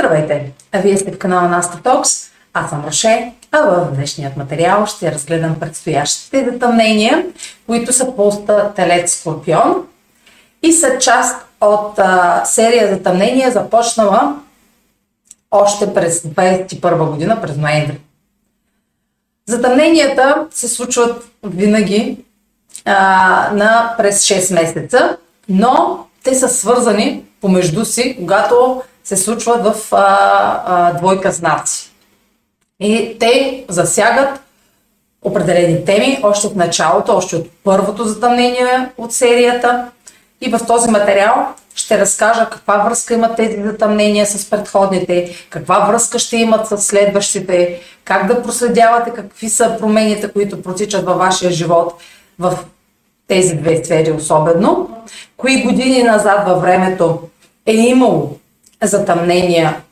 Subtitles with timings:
[0.00, 0.52] Здравейте!
[0.74, 2.30] Вие сте в канала Наста Токс.
[2.54, 7.26] Аз съм Роше, а в днешният материал ще разгледам предстоящите затъмнения,
[7.66, 9.86] които са поста Телец Скорпион
[10.62, 14.36] и са част от а, серия затъмнения, започнала
[15.50, 18.00] още през 2021 година, през ноември.
[19.48, 22.18] Затъмненията се случват винаги
[22.84, 25.16] а, на през 6 месеца,
[25.48, 31.90] но те са свързани помежду си, когато се случват в а, а, двойка знаци.
[32.80, 34.40] И те засягат
[35.22, 39.90] определени теми още от началото, още от първото затъмнение от серията.
[40.40, 46.18] И в този материал ще разкажа каква връзка имат тези затъмнения с предходните, каква връзка
[46.18, 51.94] ще имат с следващите, как да проследявате какви са промените, които протичат във вашия живот
[52.38, 52.58] в
[53.28, 54.90] тези две сфери особено,
[55.36, 57.18] кои години назад във времето
[57.66, 58.36] е имало
[58.82, 59.82] затъмнения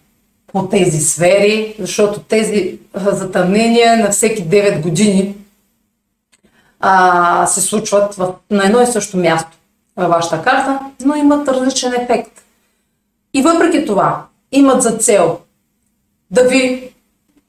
[0.52, 5.34] по тези сфери, защото тези затъмнения на всеки 9 години
[6.80, 9.50] а, се случват в, на едно и също място
[9.96, 12.42] във вашата карта, но имат различен ефект.
[13.34, 15.38] И въпреки това имат за цел
[16.30, 16.90] да ви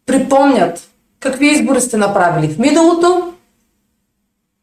[0.06, 3.34] припомнят какви избори сте направили в миналото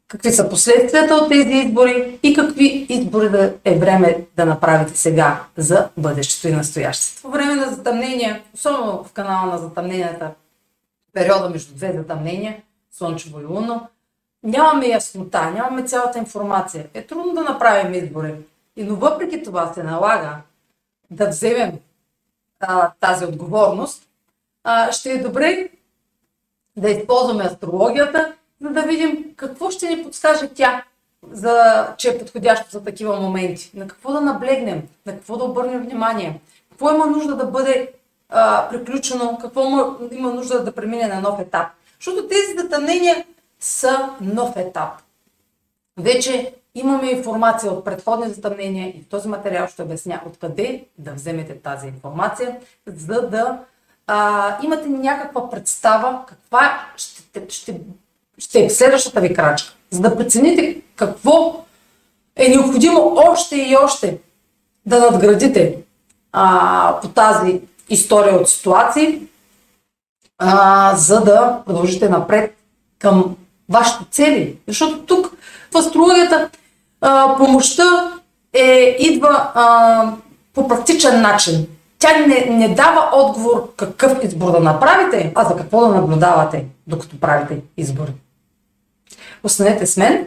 [0.08, 5.44] какви са последствията от тези избори и какви избори да е време да направите сега
[5.56, 7.30] за бъдещето и настоящето.
[7.30, 10.30] Време на затъмнения, особено в канала на затъмненията,
[11.12, 13.88] периода между две затъмнения, Слънчево и Луно,
[14.42, 16.86] нямаме яснота, нямаме цялата информация.
[16.94, 18.34] Е трудно да направим избори.
[18.76, 20.36] И, но въпреки това се налага
[21.10, 21.72] да вземем
[22.60, 24.02] а, тази отговорност,
[24.64, 25.68] а, ще е добре
[26.76, 30.84] да използваме астрологията за да видим какво ще ни подскаже тя,
[31.30, 33.70] за, че е подходящо за такива моменти.
[33.74, 36.40] На какво да наблегнем, на какво да обърнем внимание,
[36.70, 37.92] какво има нужда да бъде
[38.28, 39.62] а, приключено, какво
[40.10, 41.66] има нужда да премине на нов етап.
[41.98, 43.24] Защото тези затъмнения
[43.60, 44.90] са нов етап.
[45.96, 51.58] Вече имаме информация от предходни затъмнения и в този материал ще обясня откъде да вземете
[51.58, 53.60] тази информация, за да
[54.06, 57.80] а, имате някаква представа каква ще, ще
[58.38, 61.64] ще е следващата ви крачка, за да прецените какво
[62.36, 64.18] е необходимо още и още
[64.86, 65.76] да надградите
[66.32, 69.22] а, по тази история от ситуации,
[70.38, 72.56] а, за да продължите напред
[72.98, 73.36] към
[73.68, 74.58] вашите цели.
[74.68, 75.32] Защото тук
[75.72, 76.50] в астрологията
[77.00, 78.12] а, помощта
[78.52, 80.12] е, идва а,
[80.54, 81.66] по практичен начин.
[81.98, 87.20] Тя не, не дава отговор какъв избор да направите, а за какво да наблюдавате, докато
[87.20, 88.12] правите избори.
[89.44, 90.26] Останете с мен,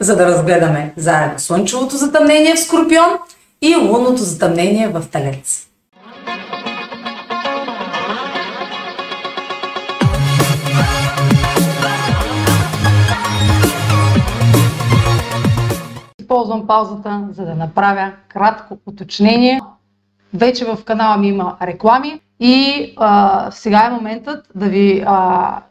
[0.00, 3.18] за да разгледаме заедно Слънчевото затъмнение в Скорпион
[3.62, 5.66] и лунното затъмнение в Талец.
[16.20, 19.60] Използвам паузата, за да направя кратко уточнение.
[20.34, 25.62] Вече в канала ми има реклами и а, сега е моментът да ви а,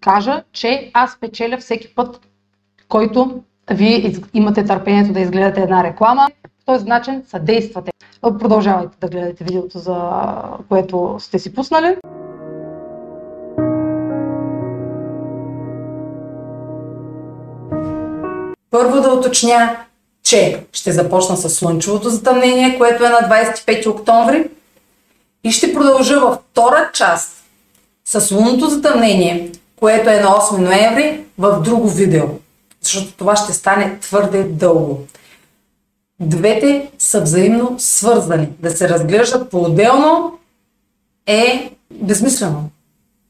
[0.00, 2.20] кажа, че аз печеля всеки път,
[2.88, 6.28] който вие имате търпението да изгледате една реклама.
[6.42, 7.90] По този начин съдействате.
[8.20, 10.12] Продължавайте да гледате видеото, за
[10.68, 11.96] което сте си пуснали.
[18.70, 19.76] Първо да уточня,
[20.22, 24.50] че ще започна с слънчевото затъмнение, което е на 25 октомври
[25.44, 27.44] и ще продължа във втора част
[28.04, 32.24] с лунното затъмнение, което е на 8 ноември в друго видео,
[32.82, 35.00] защото това ще стане твърде дълго.
[36.20, 38.48] Двете са взаимно свързани.
[38.58, 40.38] Да се разглеждат по-отделно
[41.26, 42.70] е безмислено.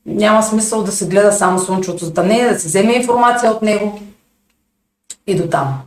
[0.07, 4.01] Няма смисъл да се гледа само слънчевото затъмнение, да се вземе информация от него
[5.27, 5.81] и до там.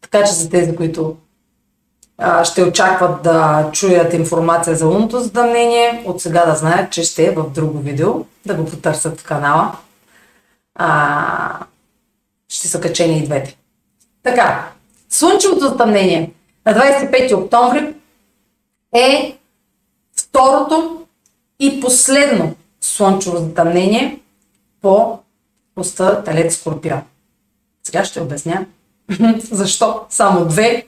[0.00, 1.16] Така че за тези, които
[2.44, 7.30] ще очакват да чуят информация за лунното затъмнение, от сега да знаят, че ще е
[7.30, 8.14] в друго видео,
[8.46, 9.72] да го потърсят в канала.
[10.74, 11.58] А,
[12.48, 13.56] ще са качени и двете.
[14.22, 14.68] Така,
[15.08, 16.32] слънчевото затъмнение
[16.66, 17.94] на 25 октомври
[18.94, 19.36] е
[20.16, 21.06] второто
[21.60, 24.20] и последно слънчево затъмнение
[24.82, 25.18] по
[25.74, 27.02] поста Талец Скорпион.
[27.84, 28.66] Сега ще обясня
[29.50, 30.86] защо само две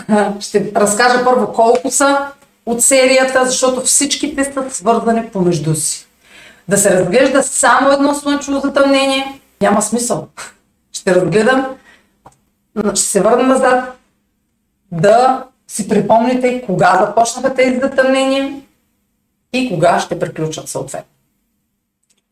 [0.40, 2.18] ще разкажа първо колко са
[2.66, 6.06] от серията, защото всичките са свързани помежду си.
[6.68, 10.28] Да се разглежда само едно слънчево затъмнение няма смисъл.
[10.92, 11.66] Ще разгледам,
[12.94, 13.98] ще се върна назад,
[14.92, 18.60] да си припомните кога започнаха тези затъмнения
[19.52, 21.10] и кога ще приключат съответно.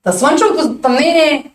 [0.03, 1.51] Та слънчевото затъмнение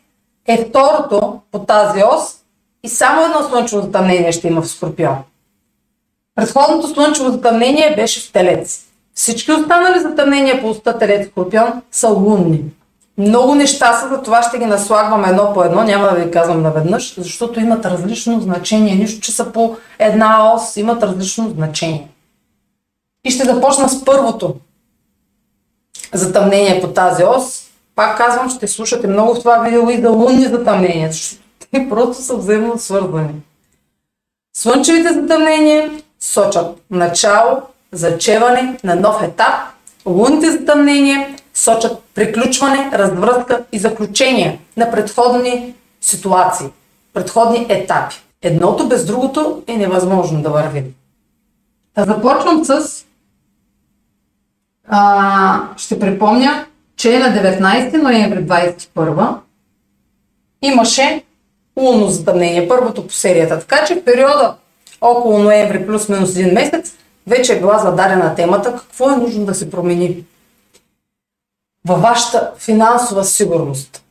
[0.48, 2.36] е второто по тази ос
[2.84, 5.18] и само едно слънчево затъмнение ще има в Скорпион.
[6.36, 8.86] Предходното слънчево затъмнение беше в Телец.
[9.14, 12.64] Всички останали затъмнения по уста Телец Скорпион са лунни.
[13.18, 16.62] Много неща са, за това ще ги наслагвам едно по едно, няма да ви казвам
[16.62, 18.96] наведнъж, защото имат различно значение.
[18.96, 22.08] Нищо, че са по една ос, имат различно значение.
[23.24, 24.56] И ще започна с първото
[26.14, 27.66] затъмнение по тази ос.
[27.96, 31.42] Пак казвам, ще слушате много в това видео и да лунни затъмнения, защото
[31.72, 33.34] те просто са взаимно свързани.
[34.58, 35.92] Слънчевите затъмнения
[36.25, 37.62] сочат начало,
[37.92, 39.54] зачеване на нов етап.
[40.06, 46.68] Лунните затъмнения сочат приключване, развръзка и заключение на предходни ситуации,
[47.13, 48.16] предходни етапи.
[48.42, 50.83] Едното без другото е невъзможно да върви.
[51.95, 53.06] Да започвам с...
[54.88, 59.36] А, ще припомня, че на 19 ноември 21
[60.62, 61.24] имаше
[61.80, 63.60] лунно затъмнение, първото по серията.
[63.60, 64.56] Така че в периода
[65.06, 66.94] около ноември плюс-минус един месец
[67.28, 70.24] вече е била зададена темата какво е нужно да се промени
[71.88, 74.04] във вашата финансова сигурност.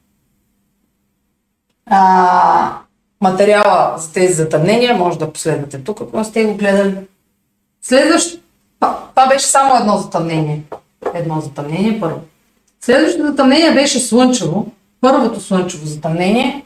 [1.86, 2.78] А,
[3.20, 6.96] материала за тези затъмнения може да последвате тук, ако сте го гледали.
[7.82, 8.38] Следващо,
[9.10, 10.62] това беше само едно затъмнение.
[11.14, 12.20] Едно затъмнение първо.
[12.80, 14.66] Следващото затъмнение беше слънчево.
[15.00, 16.64] Първото слънчево затъмнение,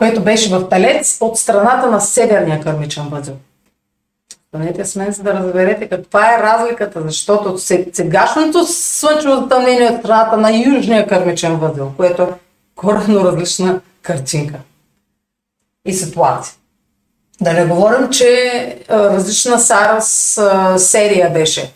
[0.00, 3.34] което беше в Талец от страната на северния кърмичен възел.
[4.48, 10.36] Станете с мен, за да разберете каква е разликата, защото сегашното слънчево затъмнение е страната
[10.36, 12.28] на южния кърмичен възел, което е
[12.76, 14.58] коренно различна картинка
[15.84, 16.54] и ситуация.
[17.40, 20.40] Да не говорим, че различна Сарас
[20.76, 21.72] серия беше.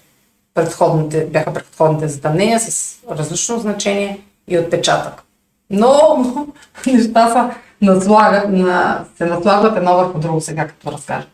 [0.54, 5.22] Предходните, бяха предходните затъмнения с различно значение и отпечатък.
[5.70, 6.24] Но
[6.86, 7.50] неща са
[7.84, 11.26] наслагат, на, се наслагват едно върху друго сега, като разкажа.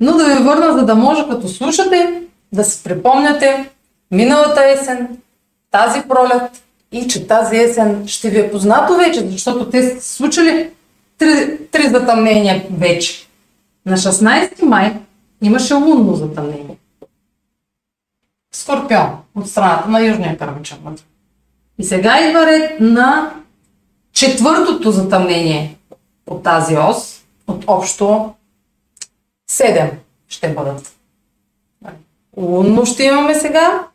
[0.00, 2.22] Но да ви върна, за да може като слушате,
[2.52, 3.70] да си припомняте
[4.10, 5.18] миналата есен,
[5.70, 6.62] тази пролет
[6.92, 10.70] и че тази есен ще ви е познато вече, защото те са случили
[11.18, 13.28] три, три затъмнения вече.
[13.86, 14.96] На 16 май
[15.42, 16.76] имаше лунно затъмнение.
[18.54, 20.78] Скорпион от страната на Южния Кърмичен
[21.78, 23.32] И сега идва ред на
[24.12, 25.76] четвъртото затъмнение
[26.26, 28.34] от тази ос, от общо
[29.50, 29.90] 7
[30.28, 30.96] ще бъдат.
[32.36, 33.88] Лунно ще имаме сега,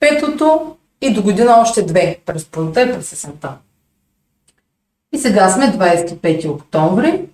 [0.00, 3.56] петото и до година още две, през пролета и през есента.
[5.12, 7.28] И сега сме 25 октомври.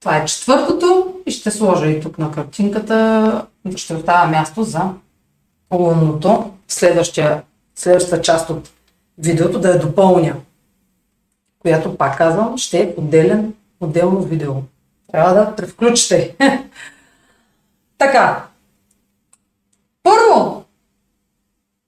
[0.00, 3.46] Това е четвъртото и ще сложа и тук на картинката,
[3.76, 4.80] ще оставя място за
[5.74, 7.42] лунното, следващия,
[7.74, 8.70] следващата част от
[9.18, 10.34] видеото да я допълня,
[11.66, 14.52] която пак казвам, ще е отделен отделно видео.
[15.12, 16.36] Трябва да превключите.
[17.98, 18.44] така.
[20.02, 20.64] Първо,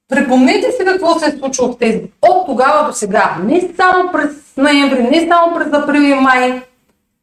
[0.08, 2.02] припомнете си какво се е случило в тези.
[2.22, 3.36] От тогава до сега.
[3.42, 6.62] Не само през ноември, не само през април и май,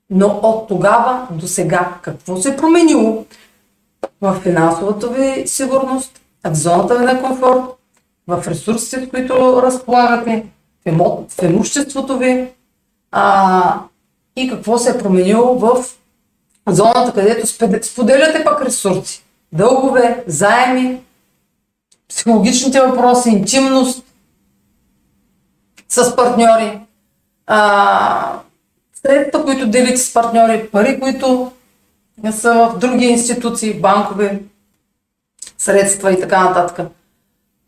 [0.10, 1.94] но от тогава до сега.
[2.01, 3.25] Какво се е променило
[4.22, 7.63] в финансовата ви сигурност, в зоната ви на комфорт,
[8.27, 10.46] в ресурсите, с които разполагате,
[10.92, 12.48] в имуществото ви,
[13.12, 13.80] а,
[14.36, 15.86] и какво се е променило в
[16.68, 17.48] зоната, където
[17.82, 19.24] споделяте пък ресурси.
[19.51, 21.01] Дългове, заеми,
[22.10, 24.06] психологичните въпроси, интимност
[25.89, 26.80] с партньори,
[27.48, 28.39] а,
[29.01, 31.51] средства, които делите с партньори, пари, които
[32.32, 34.39] са в други институции, банкови
[35.58, 36.88] средства и така нататък.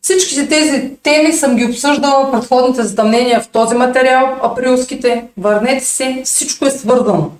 [0.02, 5.24] Всичките тези теми съм ги обсъждала предходните затъмнения в този материал, априлските.
[5.36, 7.30] Върнете се, всичко е свързано.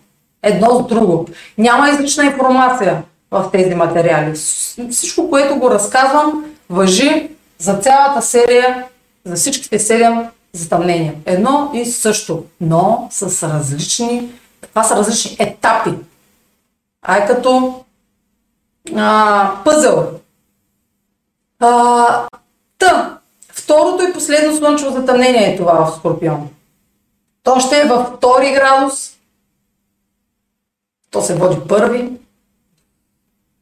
[0.43, 1.27] Едно с друго.
[1.59, 4.37] Няма излична информация в тези материали.
[4.91, 8.85] Всичко, което го разказвам, въжи за цялата серия,
[9.25, 11.15] за всичките седем затъмнения.
[11.27, 15.91] Едно и също, но с различни, това са различни етапи.
[17.03, 17.85] Ай като
[18.97, 20.11] а, пъзъл.
[21.61, 22.29] А,
[23.79, 26.49] второто и последно слънчево затъмнение е това в Скорпион.
[27.43, 29.19] То ще е във втори градус.
[31.11, 32.13] То се води първи.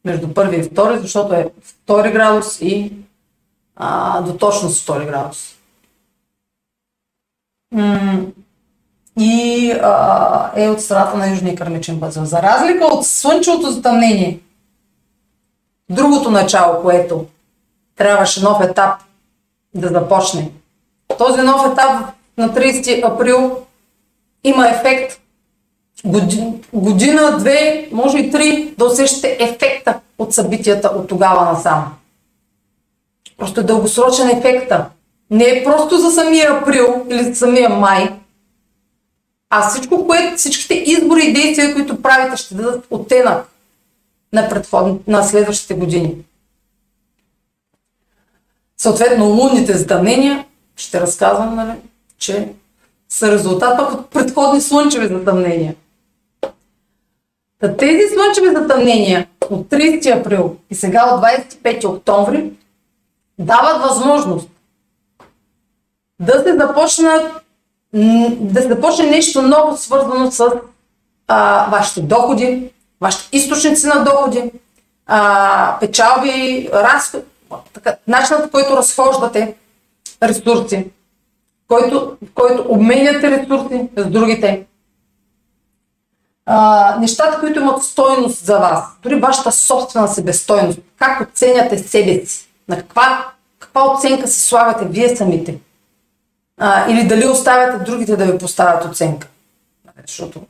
[0.04, 2.92] Между първи и втори, защото е втори градус и
[3.76, 5.54] а, до точност втори градус.
[9.18, 12.25] И а, е от страната на Южния кърмичен възел.
[12.25, 14.40] За разлика от слънчевото затъмнение,
[15.90, 17.26] другото начало, което
[17.96, 19.05] трябваше нов етап
[19.75, 20.50] да започне.
[21.18, 23.58] Този нов етап на 30 април
[24.44, 25.20] има ефект
[26.04, 31.94] година, година, две, може и три, да усещате ефекта от събитията от тогава насам.
[33.38, 34.87] Просто е дългосрочен ефекта.
[35.30, 38.11] Не е просто за самия април или за самия май,
[39.50, 43.49] а всичко, което, всичките избори и действия, които правите, ще дадат оттенък
[44.32, 44.62] на,
[45.06, 46.14] на следващите години.
[48.78, 50.45] Съответно, лунните затъмнения,
[50.76, 51.73] ще разказвам, нали,
[52.18, 52.49] че
[53.09, 55.75] са резултат пък от предходни слънчеви затъмнения.
[57.61, 62.52] Та тези слънчеви затъмнения от 30 април и сега от 25 октомври
[63.38, 64.49] дават възможност
[66.21, 67.47] да се започнат
[68.40, 70.50] да се започне нещо ново, свързано с
[71.28, 74.52] а, вашите доходи, вашите източници на доходи,
[75.06, 77.25] а, печалби, разход,
[77.72, 79.54] така, начинът по който разхождате
[80.22, 80.90] ресурси,
[81.68, 84.66] който, който обменяте ресурси с другите.
[86.46, 92.48] А, нещата, които имат стойност за вас, дори вашата собствена себестойност, как оценяте себе си,
[92.68, 95.58] на каква, каква оценка си слагате вие самите.
[96.58, 99.28] А, или дали оставяте другите да ви поставят оценка.
[100.06, 100.40] Защото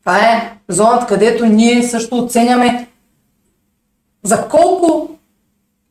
[0.00, 2.88] това е зоната, където ние също оценяме
[4.22, 5.07] за колко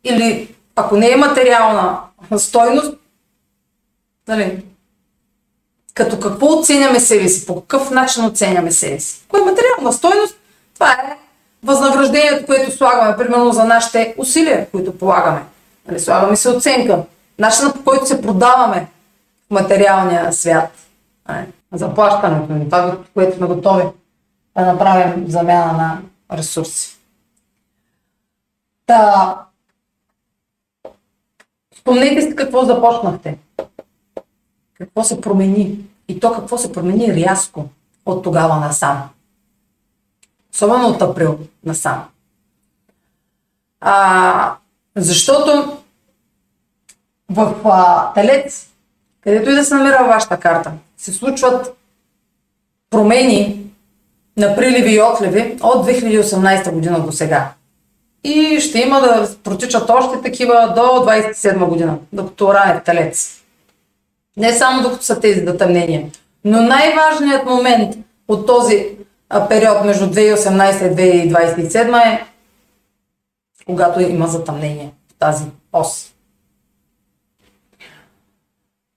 [0.09, 1.99] или ако не е материална
[2.37, 2.93] стойност,
[4.27, 4.65] нали,
[5.93, 9.25] като какво оценяме себе си, по какъв начин оценяме себе си.
[9.27, 10.37] Кое е материална стойност?
[10.73, 11.17] Това е
[11.63, 15.43] възнаграждението, което слагаме, примерно за нашите усилия, които полагаме.
[15.87, 17.03] Нали, слагаме се оценка.
[17.39, 18.87] Начинът по който се продаваме
[19.47, 20.71] в материалния свят.
[21.29, 23.83] Нали, заплащането ни, това, което сме готови
[24.57, 26.01] да направим замяна на
[26.37, 26.97] ресурси.
[28.85, 29.35] Та,
[31.87, 33.37] спомнете си какво започнахте.
[34.77, 35.79] Какво се промени.
[36.07, 37.65] И то какво се промени рязко
[38.05, 39.09] от тогава насам.
[40.53, 42.05] Особено от април насам.
[43.81, 44.55] А,
[44.95, 45.77] защото
[47.29, 48.69] в а, Телец,
[49.21, 51.77] където и да се намира вашата карта, се случват
[52.89, 53.65] промени
[54.37, 57.53] на приливи и отливи от 2018 година до сега.
[58.27, 63.41] И ще има да протичат още такива до 27 година, докато ране Телец.
[64.37, 66.09] Не само докато са тези затъмнения.
[66.45, 67.95] Но най-важният момент
[68.27, 68.89] от този
[69.49, 72.25] период между 2018 и 2027 е
[73.65, 75.43] когато има затъмнение в тази
[75.73, 76.13] ос.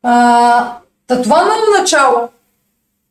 [0.03, 2.29] А, та това ново начало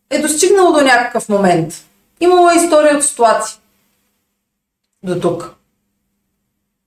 [0.10, 1.74] е достигнало до някакъв момент.
[2.20, 3.60] Имало е история от ситуации.
[5.04, 5.59] До тук.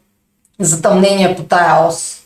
[0.59, 2.25] затъмнение по тая ос.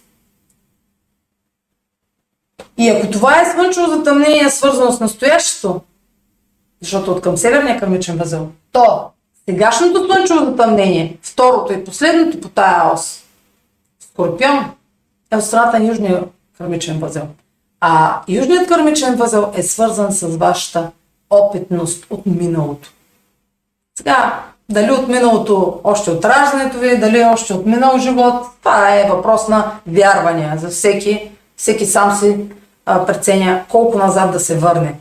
[2.79, 5.81] И ако това е слънчево затъмнение, свързано с настоящето,
[6.81, 9.11] защото от към северния кърмичен възел, то
[9.53, 13.23] сегашното слънчево затъмнение, второто и последното по тая ос,
[14.01, 14.71] Скорпион,
[15.31, 16.25] е от страната на южния
[16.59, 17.23] кърмичен възел.
[17.81, 20.91] А южният кърмичен възел е свързан с вашата
[21.31, 22.93] опитност от миналото.
[23.99, 29.09] Сега, дали от миналото, още от раждането ви, дали още от минал живот, това е
[29.09, 31.31] въпрос на вярвания за всеки.
[31.57, 32.37] Всеки сам си
[32.87, 34.95] а, преценя колко назад да се върне.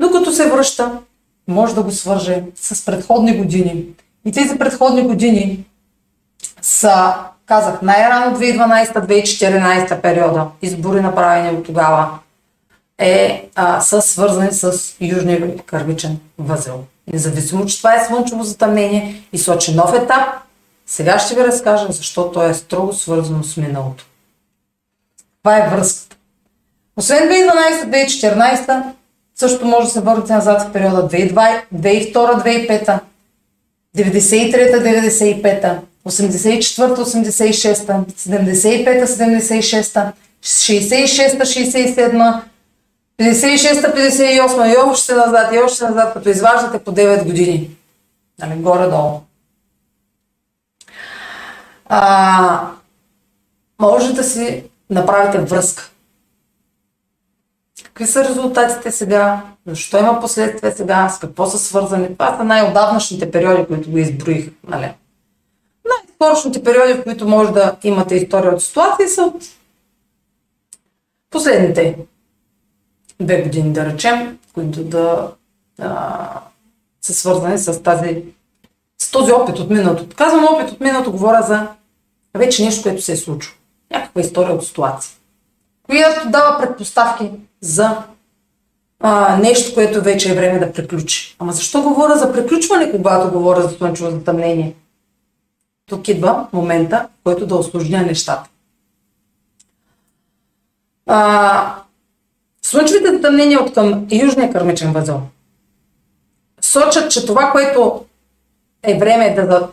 [0.00, 0.98] Но като се връща,
[1.48, 3.84] може да го свърже с предходни години.
[4.24, 5.64] И тези предходни години
[6.62, 7.14] са,
[7.46, 12.18] казах, най-рано 2012-2014 периода, избори направени от тогава,
[12.98, 16.84] е, а, са свързани с Южния кървичен възел.
[17.12, 20.28] Независимо, че това е слънчево затъмнение и сочи нов етап,
[20.86, 24.06] сега ще ви разкажа защо то е строго свързано с миналото.
[25.42, 26.16] Това е връзката.
[26.96, 28.82] Освен 2012-2014,
[29.36, 33.00] също може да се върнете назад в периода 2002-2005,
[33.96, 40.12] 93-та, 95-та, 84-та, 86-та, 75-та, 76-та,
[40.42, 42.42] 66-та, 67-та,
[43.18, 47.70] 56-та, 58-та и още назад, и още назад, като изваждате по 9 години.
[48.38, 49.20] Нали, горе-долу.
[51.88, 52.60] А,
[53.80, 55.90] може да си направите връзка.
[57.96, 59.42] Какви са резултатите сега?
[59.66, 61.08] Защо има последствия сега?
[61.08, 62.12] С какво са свързани?
[62.12, 64.50] Това са най-отдавнашните периоди, които го изброих.
[64.68, 64.94] Нали?
[65.84, 69.44] Най-скорошните периоди, в които може да имате история от ситуации, са от
[71.30, 71.98] последните
[73.20, 75.32] две години, да речем, които да
[75.80, 76.28] а,
[77.00, 78.22] са свързани с тази
[78.98, 80.16] с този опит от миналото.
[80.16, 81.68] Казвам опит от миналото, говоря за
[82.34, 83.54] вече нещо, което се е случило.
[83.90, 85.16] Някаква история от ситуация.
[85.86, 88.02] Която дава предпоставки за
[89.00, 91.36] а, нещо, което вече е време да приключи.
[91.38, 94.74] Ама защо говоря за приключване, когато говоря за слънчево затъмнение?
[95.88, 98.50] Тук идва момента, в който да осложня нещата.
[101.06, 101.74] А,
[102.62, 105.22] слънчевите затъмнения от към южния кърмичен възел
[106.66, 108.04] сочат, че това, което
[108.82, 109.68] е време да, да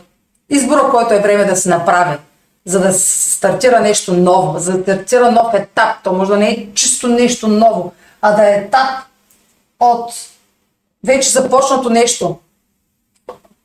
[0.50, 2.17] избора, който е време да се направи,
[2.65, 6.03] за да стартира нещо ново, за да стартира нов етап.
[6.03, 8.89] То може да не е чисто нещо ново, а да е етап
[9.79, 10.12] от
[11.03, 12.39] вече започнато нещо.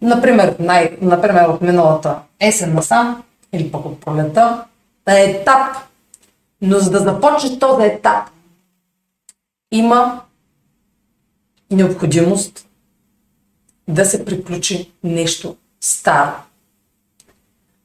[0.03, 4.65] Например, най, например от миналата есен насам или пък от пролета,
[5.07, 5.77] да е етап.
[6.63, 8.31] Но за да започне този етап,
[9.73, 10.21] има
[11.71, 12.67] необходимост
[13.89, 16.33] да се приключи нещо старо.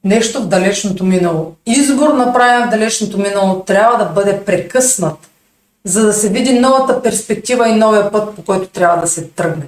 [0.04, 1.56] Нещо в далечното минало.
[1.66, 5.30] Избор направен в далечното минало трябва да бъде прекъснат,
[5.84, 9.66] за да се види новата перспектива и новия път, по който трябва да се тръгне.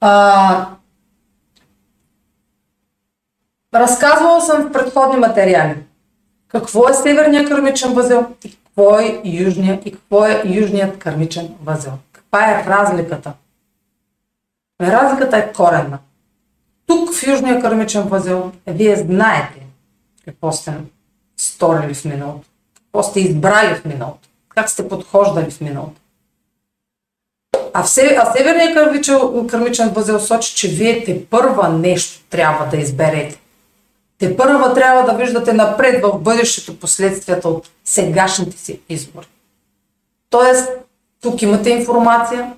[0.00, 0.66] А,
[3.74, 5.74] разказвала съм в предходни материали
[6.48, 11.92] какво е северният кърмичен възел и какво е южният и какво е южният кърмичен възел.
[12.12, 13.32] Каква е разликата?
[14.80, 15.98] Разликата е коренна.
[16.88, 19.60] Тук в Южния кърмичен възел вие знаете
[20.24, 20.72] какво сте
[21.36, 26.00] сторили в миналото, какво сте избрали в миналото, как сте подхождали в миналото.
[27.72, 32.76] А, в а Северния кърмичен, кърмичен възел сочи, че вие те първа нещо трябва да
[32.76, 33.40] изберете.
[34.18, 39.26] Те първа трябва да виждате напред в бъдещето последствията от сегашните си избори.
[40.30, 40.68] Тоест,
[41.22, 42.52] тук имате информация,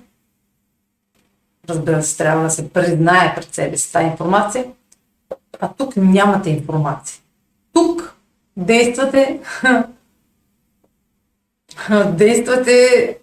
[1.71, 4.65] разбира се, трябва да се признае пред себе си тази информация,
[5.59, 7.19] а тук нямате информация.
[7.73, 8.15] Тук
[8.57, 9.39] действате
[12.05, 13.17] действате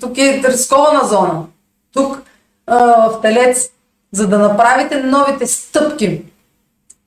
[0.00, 1.44] тук е рискована зона.
[1.92, 2.22] Тук
[2.66, 3.70] в Телец,
[4.12, 6.22] за да направите новите стъпки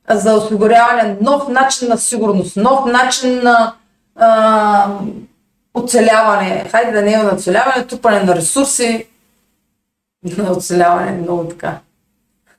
[0.10, 3.73] за осигуряване нов начин на сигурност, нов начин на
[4.15, 4.97] а,
[5.73, 9.08] оцеляване, хайде да не е на оцеляване, тупане на ресурси,
[10.38, 11.79] на оцеляване, много така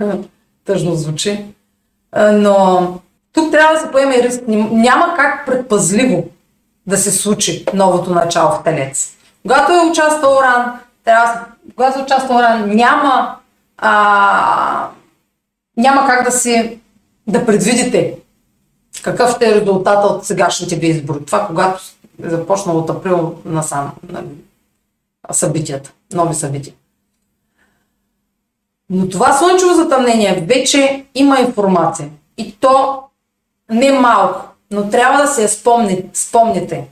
[0.65, 1.45] тъжно звучи.
[2.33, 2.87] Но
[3.33, 4.43] тук трябва да се поеме риск.
[4.49, 6.29] Няма как предпазливо
[6.87, 9.17] да се случи новото начало в Телец.
[9.43, 11.45] Когато е участвал Оран, трябва,
[11.77, 13.37] когато е участвал Оран, няма,
[13.79, 14.89] а,
[15.77, 16.81] няма как да си
[17.27, 18.17] да предвидите
[19.03, 21.25] какъв ще е резултата от сегашните ви избори.
[21.25, 21.83] Това, когато
[22.25, 24.27] е започнало от април насам нали,
[25.33, 26.75] събитията, нови събития.
[28.91, 32.11] Но това слънчево затъмнение вече има информация.
[32.37, 33.03] И то
[33.71, 36.89] не малко, но трябва да се я спомни, спомните.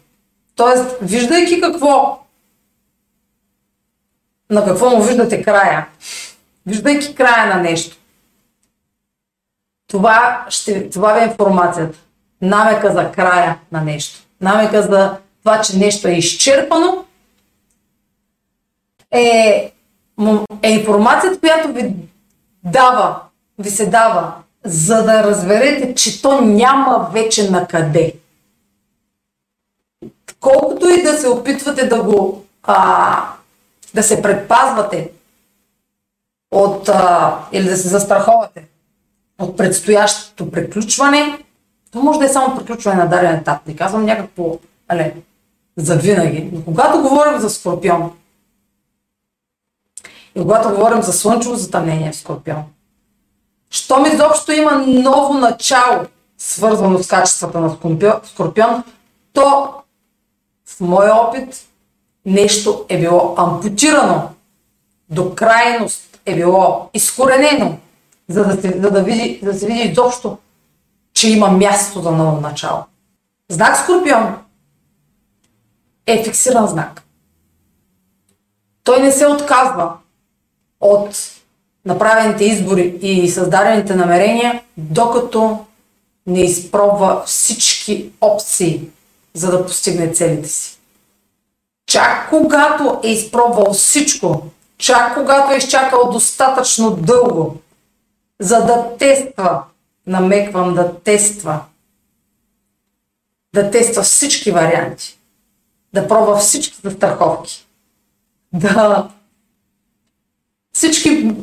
[0.57, 2.19] Тоест, виждайки какво,
[4.51, 5.89] на какво му виждате края,
[6.67, 7.97] виждайки края на нещо,
[9.87, 11.99] това, ще, това ви е информацията.
[12.43, 14.21] Намека за края на нещо.
[14.41, 17.05] Намека за това, че нещо е изчерпано,
[19.11, 19.72] е
[20.63, 21.95] е информацията, която ви
[22.65, 23.21] дава,
[23.59, 24.33] ви се дава,
[24.65, 28.15] за да разберете, че то няма вече на къде.
[30.41, 33.25] Колкото и да се опитвате да го а,
[33.95, 35.11] да се предпазвате
[36.51, 38.65] от а, или да се застраховате
[39.41, 41.39] от предстоящото приключване,
[41.93, 43.67] то може да е само приключване на даден етап.
[43.67, 44.59] Не казвам някакво,
[44.89, 45.15] але,
[45.77, 46.51] завинаги.
[46.53, 48.13] Но когато говорим за Скорпион,
[50.35, 52.63] и когато говорим за слънчево затъмнение в Скорпион,
[53.71, 56.07] щом изобщо има ново начало,
[56.39, 57.77] свързано с качествата на
[58.25, 58.83] Скорпион,
[59.33, 59.75] то
[60.67, 61.69] в моя опит
[62.27, 64.29] нещо е било ампутирано
[65.11, 67.79] до крайност е било изкоренено,
[68.29, 70.39] за да се, за да види, за да се види изобщо,
[71.15, 72.85] че има място за ново начало.
[73.49, 74.37] Знак Скорпион
[76.07, 77.03] е фиксиран знак.
[78.85, 79.93] Той не се отказва
[80.83, 81.17] от
[81.85, 85.59] направените избори и създадените намерения, докато
[86.27, 88.89] не изпробва всички опции,
[89.35, 90.79] за да постигне целите си.
[91.87, 94.43] Чак когато е изпробвал всичко,
[94.79, 97.57] чак когато е изчакал достатъчно дълго,
[98.41, 99.63] за да тества,
[100.07, 101.61] намеквам да тества,
[103.55, 105.19] да тества всички варианти,
[105.95, 107.67] да пробва всички застраховки,
[108.53, 109.09] да
[110.83, 111.35] всички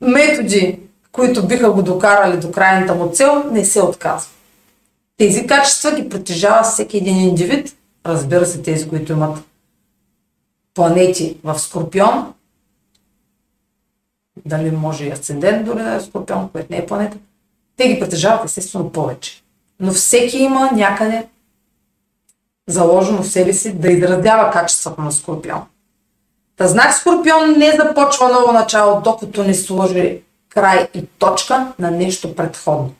[0.00, 0.80] методи,
[1.12, 4.30] които биха го докарали до крайната му цел, не се отказва.
[5.16, 9.44] Тези качества ги притежава всеки един индивид, разбира се, тези, които имат
[10.74, 12.34] планети в Скорпион,
[14.46, 17.16] дали може и асцендент дори да е Скорпион, което не е планета,
[17.76, 19.42] те ги притежават естествено повече.
[19.80, 21.26] Но всеки има някъде
[22.68, 25.62] заложено в себе си да изразява качеството на Скорпион.
[26.56, 32.36] Та знак Скорпион не започва ново начало, докато не сложи край и точка на нещо
[32.36, 32.94] предходно.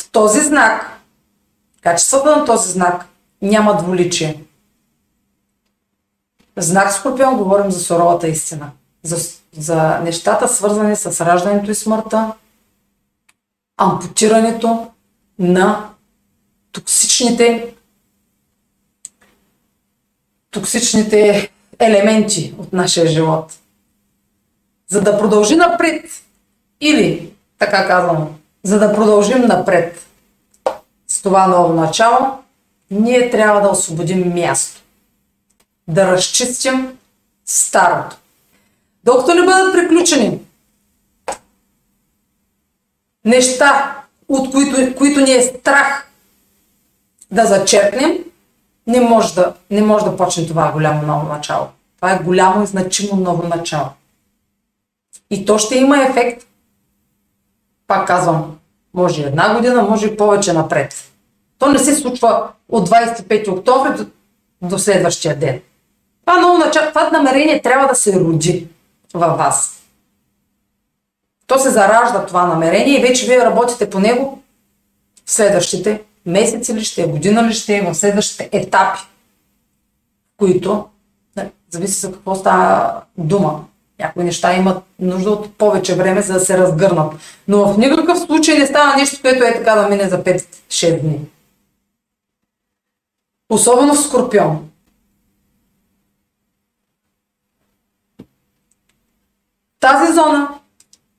[0.00, 1.00] В този знак,
[1.80, 3.06] качеството на този знак
[3.42, 4.44] няма дволичие.
[6.56, 8.70] Знак Скорпион говорим за суровата истина.
[9.02, 12.32] За, за нещата свързани с раждането и смъртта,
[13.76, 14.90] ампутирането
[15.38, 15.88] на
[16.72, 17.74] токсичните
[20.52, 23.52] токсичните елементи от нашия живот.
[24.88, 26.04] За да продължи напред,
[26.80, 28.28] или, така казвам,
[28.62, 30.06] за да продължим напред
[31.08, 32.26] с това ново начало,
[32.90, 34.80] ние трябва да освободим място.
[35.88, 36.98] Да разчистим
[37.46, 38.16] старото.
[39.04, 40.40] Докато не бъдат приключени
[43.24, 43.96] неща,
[44.28, 46.08] от които, които ни е страх
[47.30, 48.18] да зачерпнем,
[48.86, 51.66] не може да, не може да почне това голямо ново начало.
[51.96, 53.88] Това е голямо и значимо ново начало.
[55.30, 56.46] И то ще има ефект,
[57.86, 58.58] пак казвам,
[58.94, 60.94] може една година, може и повече напред.
[61.58, 64.06] То не се случва от 25 октомври до,
[64.62, 65.60] до следващия ден.
[66.26, 68.68] Това, ново начало, това намерение трябва да се роди
[69.14, 69.82] във вас.
[71.46, 74.42] То се заражда това намерение и вече вие работите по него
[75.24, 79.00] в следващите месеци ли ще е, година ли ще е, в следващите етапи,
[80.36, 80.84] които,
[81.36, 83.64] не, зависи за какво става дума.
[83.98, 87.14] Някои неща имат нужда от повече време, за да се разгърнат.
[87.48, 91.20] Но в никакъв случай не става нещо, което е така да мине за 5-6 дни.
[93.50, 94.68] Особено в Скорпион.
[99.80, 100.48] Тази зона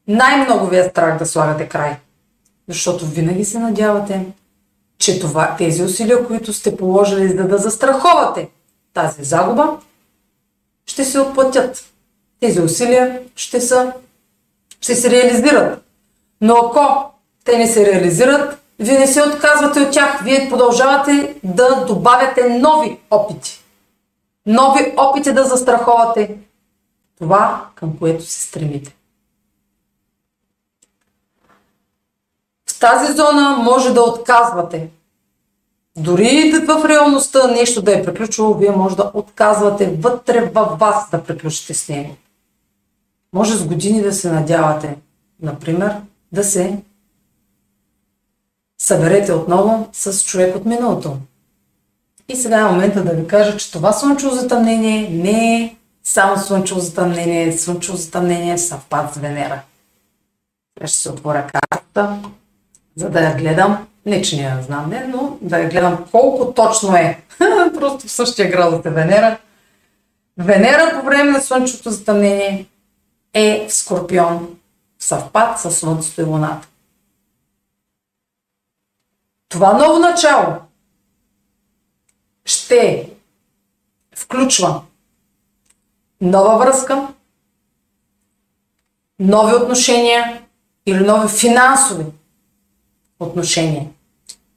[0.07, 1.97] най-много ви е страх да слагате край.
[2.67, 4.25] Защото винаги се надявате,
[4.97, 8.49] че това, тези усилия, които сте положили за да застраховате
[8.93, 9.77] тази загуба,
[10.85, 11.83] ще се отплатят.
[12.39, 13.93] Тези усилия ще, са,
[14.81, 15.83] ще се реализират.
[16.41, 17.11] Но ако
[17.43, 20.23] те не се реализират, вие не се отказвате от тях.
[20.23, 23.63] Вие продължавате да добавяте нови опити.
[24.45, 26.37] Нови опити да застраховате
[27.19, 28.95] това, към което се стремите.
[32.83, 34.89] Тази зона може да отказвате.
[35.97, 41.23] Дори в реалността нещо да е приключило, вие може да отказвате вътре във вас да
[41.23, 42.15] приключите с него.
[43.33, 44.97] Може с години да се надявате,
[45.41, 45.95] например,
[46.31, 46.77] да се
[48.81, 51.17] съберете отново с човек от миналото.
[52.29, 56.79] И сега е момента да ви кажа, че това слънчево затъмнение не е само слънчево
[56.79, 59.61] затъмнение, слънчево затъмнение съвпад с Венера.
[60.85, 62.19] Ще се отворя карта
[62.95, 63.87] за да я гледам.
[64.05, 67.21] Не, че не я знам, не, но да я гледам колко точно е.
[67.73, 69.37] Просто в същия градус е Венера.
[70.37, 72.65] Венера по време на Слънчевото затъмнение
[73.33, 74.57] е в Скорпион,
[74.99, 76.67] в съвпад с Слънцето и Луната.
[79.49, 80.55] Това ново начало
[82.45, 83.09] ще
[84.15, 84.81] включва
[86.21, 87.07] нова връзка,
[89.19, 90.41] нови отношения
[90.85, 92.05] или нови финансови
[93.23, 93.87] отношения.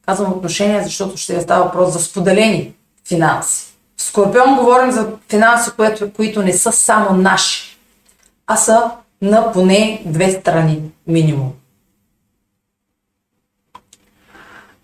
[0.07, 2.75] Казвам отношения, защото ще става въпрос за споделени
[3.09, 3.67] финанси.
[3.97, 7.79] В Скорпион говорим за финанси, които, които не са само наши,
[8.47, 8.91] а са
[9.23, 11.53] на поне две страни минимум.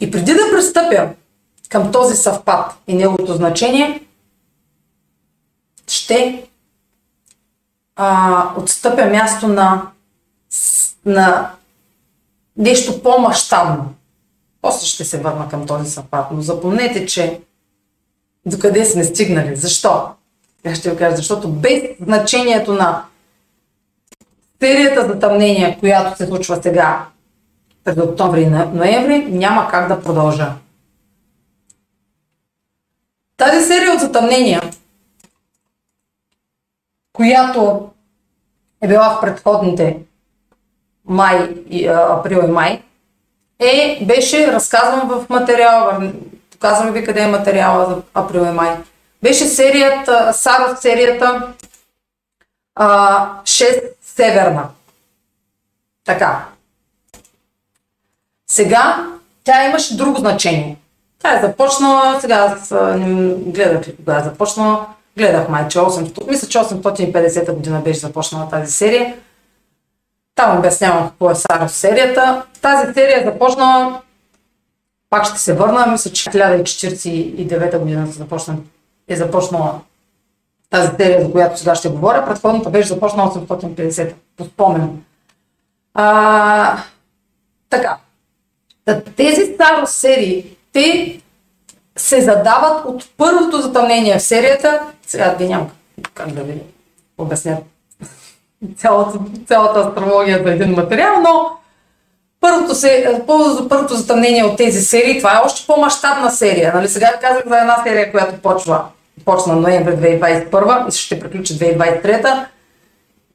[0.01, 1.09] И преди да пристъпя
[1.69, 4.03] към този съвпад и неговото значение,
[5.87, 6.49] ще
[7.97, 9.83] а, отстъпя място на,
[11.05, 11.51] на
[12.57, 13.95] нещо по-масштабно.
[14.63, 17.41] После ще се върна към този съпад, но запомнете, че
[18.47, 19.57] докъде сме стигнали.
[19.57, 20.09] Защо?
[20.65, 23.05] Я ще ви кажа, защото без значението на
[24.61, 27.07] серията за тъмнения, която се случва сега
[27.85, 30.53] през октомври и ноември, няма как да продължа.
[33.37, 34.63] Тази серия от затъмнения,
[37.13, 37.91] която
[38.81, 39.99] е била в предходните
[41.05, 41.55] май,
[41.89, 42.83] април и май,
[43.59, 46.13] е, беше разказван в материала,
[46.51, 48.77] показвам ви къде е материала за април и май.
[49.23, 51.53] Беше серията, Саро серията
[52.75, 54.69] а, 6 Северна.
[56.05, 56.47] Така.
[58.47, 59.07] Сега
[59.45, 60.77] тя имаше друго значение.
[61.19, 62.69] Тя е започнала, сега аз
[63.37, 64.87] гледах ли кога е започнала,
[65.17, 69.17] гледах майче 800, мисля, че 850 година беше започнала тази серия.
[70.43, 72.43] Там обяснявам какво е Саров серията.
[72.61, 74.01] Тази серия започнала,
[75.11, 78.57] пак ще се върна, мисля, че 1049 година започна,
[79.09, 79.81] е започнала
[80.71, 82.27] тази серия, за която сега ще говоря.
[82.27, 85.03] Предходната беше започнала 850, по спомен.
[85.95, 86.77] А,
[87.71, 87.99] така.
[89.17, 91.21] Тези старо серии, те
[91.97, 94.81] се задават от първото затъмнение в серията.
[95.07, 95.71] Сега ви нямам
[96.15, 96.63] как да ви
[97.19, 97.59] обясня
[98.77, 101.51] цялата, цялата астрология за един материал, но
[102.41, 103.23] първото, се,
[103.69, 106.73] първото затъмнение от тези серии, това е още по-масштабна серия.
[106.75, 106.89] Нали?
[106.89, 108.85] Сега казах за една серия, която почва,
[109.25, 112.45] почна ноември 2021 и ще приключи 2023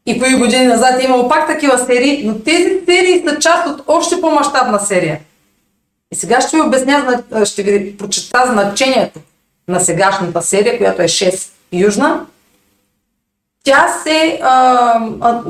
[0.06, 3.82] и кои години назад е имало пак такива серии, но тези серии са част от
[3.88, 5.20] още по-масштабна серия.
[6.12, 9.20] И сега ще ви обясня, ще ви прочета значението
[9.68, 12.26] на сегашната серия, която е 6 южна.
[13.68, 14.40] Тя се...
[14.44, 14.52] А,
[15.22, 15.42] а,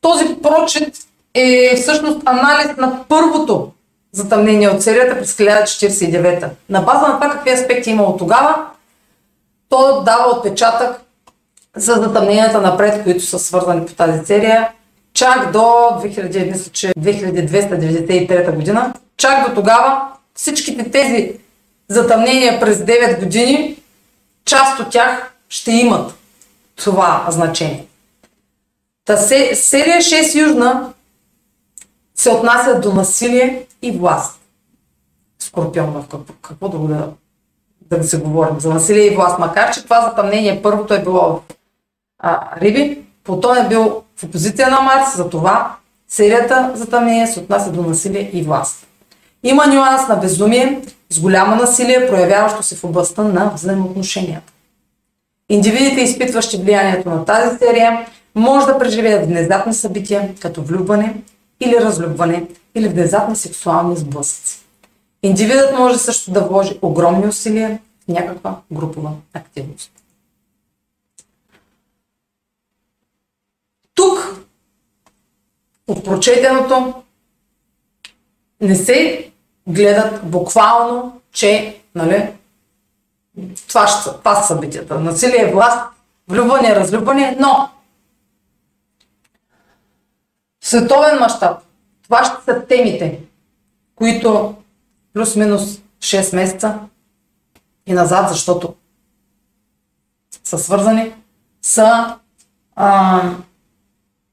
[0.00, 0.94] този прочет
[1.34, 3.70] е всъщност анализ на първото
[4.12, 6.48] затъмнение от серията през 1049.
[6.68, 8.66] На база на това какви аспекти е имало тогава,
[9.68, 11.00] то дава отпечатък
[11.76, 14.68] за затъмненията напред, които са свързани по тази серия,
[15.14, 18.92] чак до 2000, мисля, че 2293 година.
[19.16, 20.02] Чак до тогава
[20.34, 21.32] всичките тези
[21.88, 23.76] затъмнения през 9 години,
[24.44, 26.17] част от тях ще имат
[26.78, 27.86] това значение.
[29.04, 30.92] Та се, серия 6 Южна
[32.14, 34.40] се отнася до насилие и власт.
[35.38, 37.08] Скорпион в какво, какво друго да,
[37.80, 39.38] да се говорим за насилие и власт.
[39.38, 41.40] Макар, че това затъмнение първото е било в
[42.18, 45.76] а, Риби, Плутон е бил в опозиция на Марс, за това
[46.08, 48.86] серията затъмнение се отнася до насилие и власт.
[49.42, 54.52] Има нюанс на безумие с голямо насилие, проявяващо се в областта на взаимоотношенията.
[55.48, 61.22] Индивидите, изпитващи влиянието на тази серия, може да преживеят внезапни събития, като влюбване
[61.60, 64.64] или разлюбване, или внезапни сексуални сблъсъци.
[65.22, 69.92] Индивидът може също да вложи огромни усилия в някаква групова активност.
[73.94, 74.44] Тук
[75.88, 76.94] от прочетеното
[78.60, 79.30] не се
[79.68, 82.28] гледат буквално, че нали,
[83.68, 85.00] това, ще, това са събитията.
[85.00, 85.78] Насилие, власт,
[86.28, 87.70] влюбване, разлюбване, но
[90.60, 91.62] световен мащаб
[92.08, 93.20] това ще са темите,
[93.94, 94.54] които
[95.12, 95.62] плюс-минус
[96.00, 96.78] 6 месеца
[97.86, 98.74] и назад, защото
[100.44, 101.14] са свързани,
[101.62, 102.18] са,
[102.76, 103.22] а,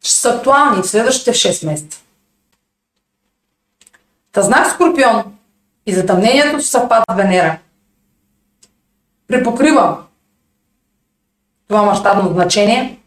[0.03, 2.01] са актуални в следващите 6 месеца.
[4.31, 5.37] Та знак Скорпион
[5.85, 7.59] и затъмнението с съвпад Венера
[9.27, 9.97] препокрива
[11.67, 12.99] това мащабно значение,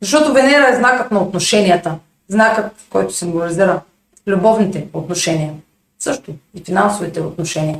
[0.00, 1.94] защото Венера е знакът на отношенията,
[2.28, 3.80] знакът, който символизира
[4.26, 5.54] любовните отношения,
[5.98, 7.78] също и финансовите отношения.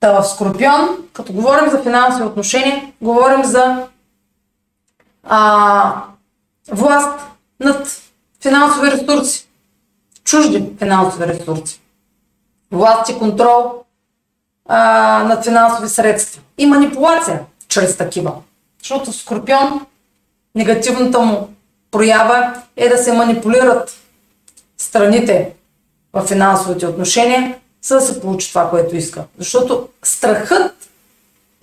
[0.00, 3.86] Та в Скорпион, като говорим за финансови отношения, говорим за
[5.24, 6.04] а,
[6.70, 7.20] власт
[7.60, 8.02] над
[8.42, 9.48] финансови ресурси,
[10.24, 11.82] чужди финансови ресурси
[12.72, 13.81] власт и контрол
[14.68, 18.32] а, над финансови средства и манипулация чрез такива.
[18.82, 19.86] Защото Скорпион,
[20.54, 21.48] негативната му
[21.90, 23.92] проява е да се манипулират
[24.78, 25.52] страните
[26.12, 29.24] в финансовите отношения, за да се получи това, което иска.
[29.38, 30.74] Защото страхът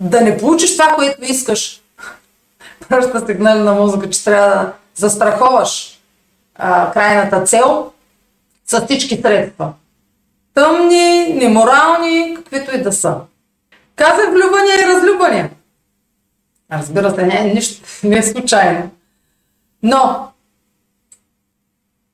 [0.00, 1.80] да не получиш това, което искаш,
[2.88, 6.00] пръща сигнали на мозъка, че трябва да застраховаш
[6.54, 7.92] а, крайната цел
[8.66, 9.72] с всички средства
[10.54, 13.16] тъмни, неморални, каквито и да са.
[13.96, 15.50] Казах влюбвания и разлюбвания.
[16.72, 18.90] Разбира се, не, нищо не е случайно.
[19.82, 20.32] Но,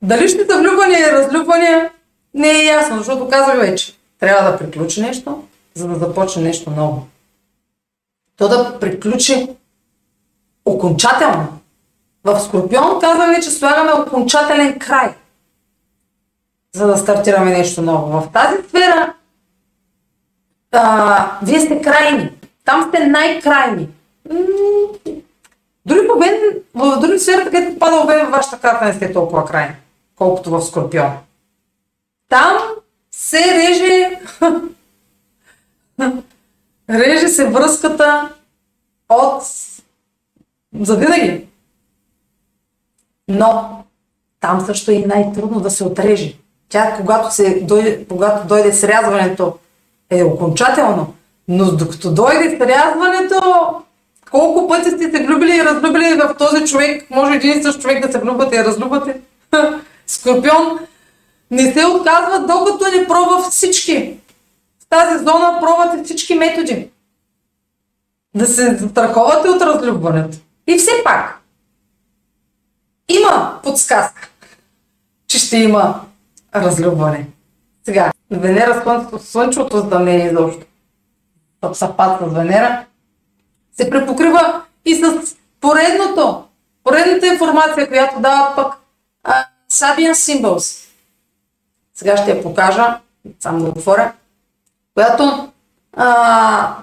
[0.02, 1.90] дали ще са влюбвания и разлюбвания,
[2.34, 5.44] не е ясно, защото казах вече, трябва да приключи нещо,
[5.74, 7.06] за да започне нещо ново.
[8.36, 9.48] То да приключи
[10.64, 11.48] окончателно.
[12.24, 15.14] В Скорпион казваме, че слагаме окончателен край,
[16.76, 18.20] за да стартираме нещо ново.
[18.20, 19.14] В тази сфера
[20.72, 22.30] а, вие сте крайни.
[22.64, 23.88] Там сте най-крайни.
[25.86, 26.34] Дори по мен,
[26.74, 29.74] в други сфери, където попада обем вашата карта, не сте толкова крайни,
[30.16, 31.12] колкото в Скорпион.
[32.28, 32.58] Там
[33.10, 34.20] се реже
[36.90, 38.28] реже се връзката
[39.08, 39.42] от
[40.80, 41.46] завинаги.
[43.28, 43.84] Но
[44.40, 46.36] там също е най-трудно да се отреже.
[46.68, 49.58] Тя, когато, се дойде, когато дойде срязването,
[50.10, 51.14] е окончателно.
[51.48, 53.40] Но докато дойде срязването,
[54.30, 58.06] колко пъти сте се влюбили и разлюбили в този човек, може един и същ човек
[58.06, 59.20] да се влюбвате и разлюбвате.
[60.06, 60.78] Скорпион
[61.50, 64.16] не се отказва, докато не пробва всички.
[64.80, 66.88] В тази зона пробвате всички методи.
[68.34, 70.38] Да се застраховате от разлюбването.
[70.66, 71.40] И все пак,
[73.08, 74.28] има подсказка,
[75.28, 76.00] че ще има
[76.62, 77.26] разлюбване.
[77.84, 80.66] Сега, Венера, Слънцето, Слънчевото затъмнение изобщо.
[81.72, 82.84] Съпад с Венера
[83.76, 86.44] се препокрива и с поредното,
[86.84, 88.74] поредната информация, която дава пък
[89.70, 90.86] Sabian Symbols.
[91.94, 92.98] Сега ще я покажа,
[93.40, 94.12] само да отворя,
[94.94, 95.52] която
[95.96, 96.76] а,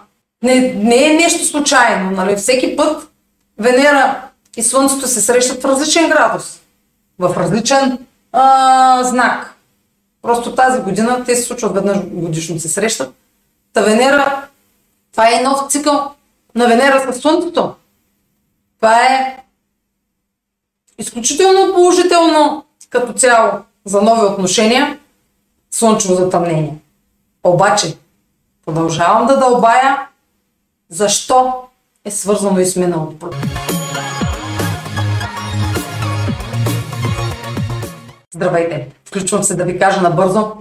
[0.44, 2.12] не, не е нещо случайно.
[2.12, 2.36] Нали?
[2.36, 3.12] Всеки път
[3.58, 4.22] Венера
[4.58, 6.62] и Слънцето се срещат в различен градус,
[7.20, 7.98] в различен
[8.32, 9.53] а, знак.
[10.24, 13.16] Просто тази година те се случват веднъж годишно се срещат.
[13.74, 14.48] Та Венера,
[15.12, 16.12] това е нов цикъл
[16.56, 17.76] на Венера с Слънцето.
[18.78, 19.44] Това е
[20.98, 23.52] изключително положително като цяло
[23.86, 25.00] за нови отношения,
[25.72, 26.76] слънчево затъмнение.
[27.44, 27.98] Обаче,
[28.66, 30.08] продължавам да дълбая
[30.90, 31.54] защо
[32.06, 33.30] е свързано и с миналото.
[38.36, 38.88] Здравейте!
[39.06, 40.52] Включвам се да ви кажа набързо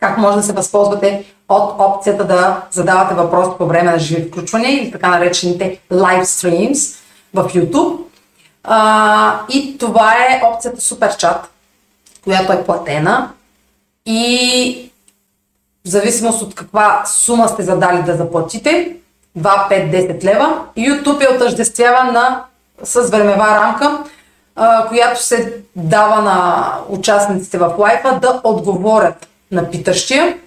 [0.00, 4.72] как може да се възползвате от опцията да задавате въпроси по време на живи включвания
[4.72, 6.98] или така наречените live streams
[7.34, 7.98] в YouTube.
[8.64, 11.38] А, и това е опцията Super
[12.24, 13.30] която е платена
[14.06, 14.90] и
[15.84, 18.96] в зависимост от каква сума сте задали да заплатите,
[19.38, 22.44] 2, 5, 10 лева, YouTube е отъждествява на,
[22.82, 24.04] с времева рамка,
[24.88, 30.38] която се дава на участниците в лайфа да отговорят на питащия.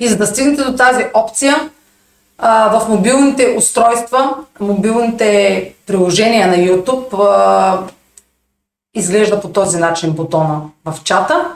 [0.00, 1.70] И за да стигнете до тази опция,
[2.42, 7.78] в мобилните устройства, мобилните приложения на YouTube
[8.94, 11.46] изглежда по този начин бутона в чата,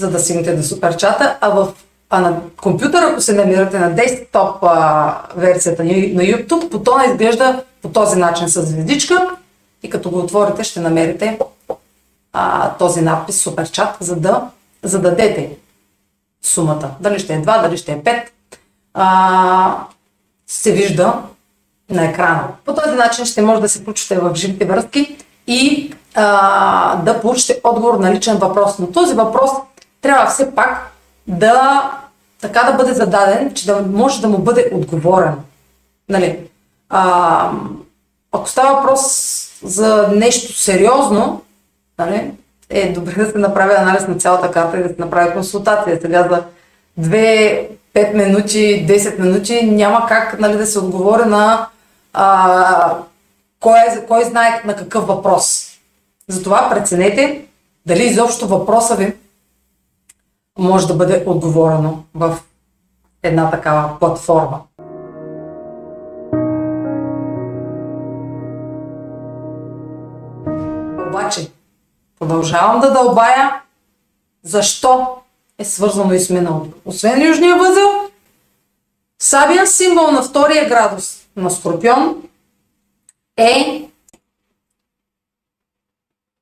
[0.00, 1.72] за да стигнете до супер чата, а в
[2.12, 4.64] а на компютъра, ако се намирате на десктоп
[5.36, 9.30] версията на YouTube, бутона изглежда по този начин с звездичка
[9.82, 11.38] и като го отворите ще намерите
[12.32, 14.50] а, този надпис Супер чат, за да
[14.82, 15.56] зададете
[16.42, 16.90] сумата.
[17.00, 18.24] Дали ще е 2, дали ще е 5,
[18.94, 19.84] а,
[20.46, 21.22] се вижда
[21.90, 22.48] на екрана.
[22.64, 25.16] По този начин ще може да се включите в живите връзки
[25.46, 28.78] и а, да получите отговор на личен въпрос.
[28.78, 29.50] Но този въпрос
[30.02, 30.92] трябва все пак
[31.26, 31.82] да
[32.40, 35.34] така да бъде зададен, че да може да му бъде отговорен.
[36.08, 36.38] Нали?
[36.88, 37.52] А,
[38.32, 41.42] ако става въпрос за нещо сериозно,
[41.98, 42.30] нали,
[42.70, 45.98] е добре да се направи анализ на цялата карта и да се направи консултация.
[46.00, 46.44] Сега за
[47.08, 51.66] 2, 5 минути, 10 минути няма как нали, да се отговори на
[52.12, 52.96] а,
[53.60, 55.70] кой, кой знае на какъв въпрос.
[56.28, 57.42] Затова преценете
[57.86, 59.14] дали изобщо въпроса ви
[60.58, 62.38] може да бъде отговорено в
[63.22, 64.60] една такава платформа.
[72.20, 73.62] Продължавам да дълбая
[74.42, 75.16] защо
[75.58, 76.76] е свързано и с миналото.
[76.84, 78.10] Освен Южния възел,
[79.22, 82.22] Сабиан символ на втория градус на Скорпион
[83.36, 83.88] е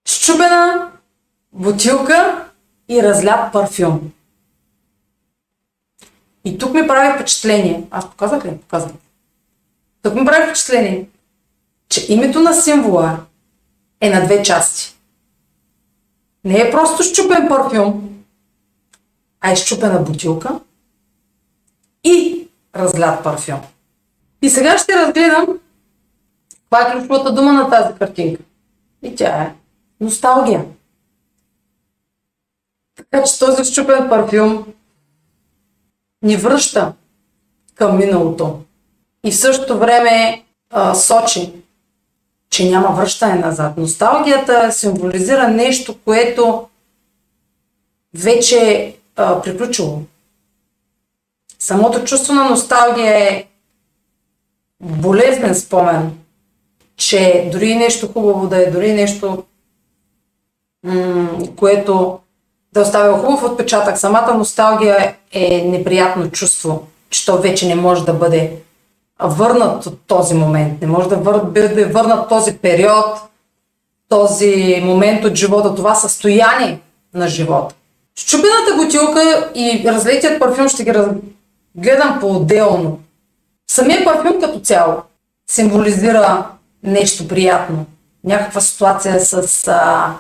[0.05, 0.91] щупена
[1.53, 2.49] бутилка
[2.89, 4.13] и разлят парфюм.
[6.45, 7.85] И тук ми прави впечатление.
[7.91, 8.59] Аз показах ли?
[8.59, 8.93] Показах.
[10.03, 11.09] Тук ми прави впечатление,
[11.89, 13.19] че името на символа
[14.01, 14.98] е на две части.
[16.49, 18.23] Не е просто щупен парфюм,
[19.41, 20.61] а е щупена бутилка
[22.05, 23.61] и разлят парфюм.
[24.43, 25.47] И сега ще разгледам
[26.51, 28.43] каква е ключовата дума на тази картинка.
[29.03, 29.55] И тя е
[30.01, 30.65] носталгия.
[32.97, 34.67] Така че този щупен парфюм
[36.23, 36.93] ни връща
[37.75, 38.61] към миналото.
[39.25, 41.53] И в същото време а, сочи,
[42.51, 43.77] че няма връщане назад.
[43.77, 46.67] Носталгията символизира нещо, което
[48.15, 49.99] вече е приключило.
[51.59, 53.45] Самото чувство на носталгия е
[54.81, 56.19] болезнен спомен,
[56.97, 59.45] че дори нещо хубаво да е, дори нещо,
[60.85, 62.19] м- което
[62.73, 63.99] да оставя хубав отпечатък.
[63.99, 68.57] Самата носталгия е неприятно чувство, че то вече не може да бъде
[69.21, 70.81] върнат от този момент.
[70.81, 73.19] Не може да бъде върнат този период,
[74.09, 76.81] този момент от живота, това състояние
[77.15, 77.75] на живота.
[78.15, 83.01] Щупената бутилка и разлетият парфюм ще ги разгледам по-отделно.
[83.71, 84.95] Самия парфюм като цяло
[85.51, 86.47] символизира
[86.83, 87.87] нещо приятно.
[88.25, 90.15] Някаква ситуация с а,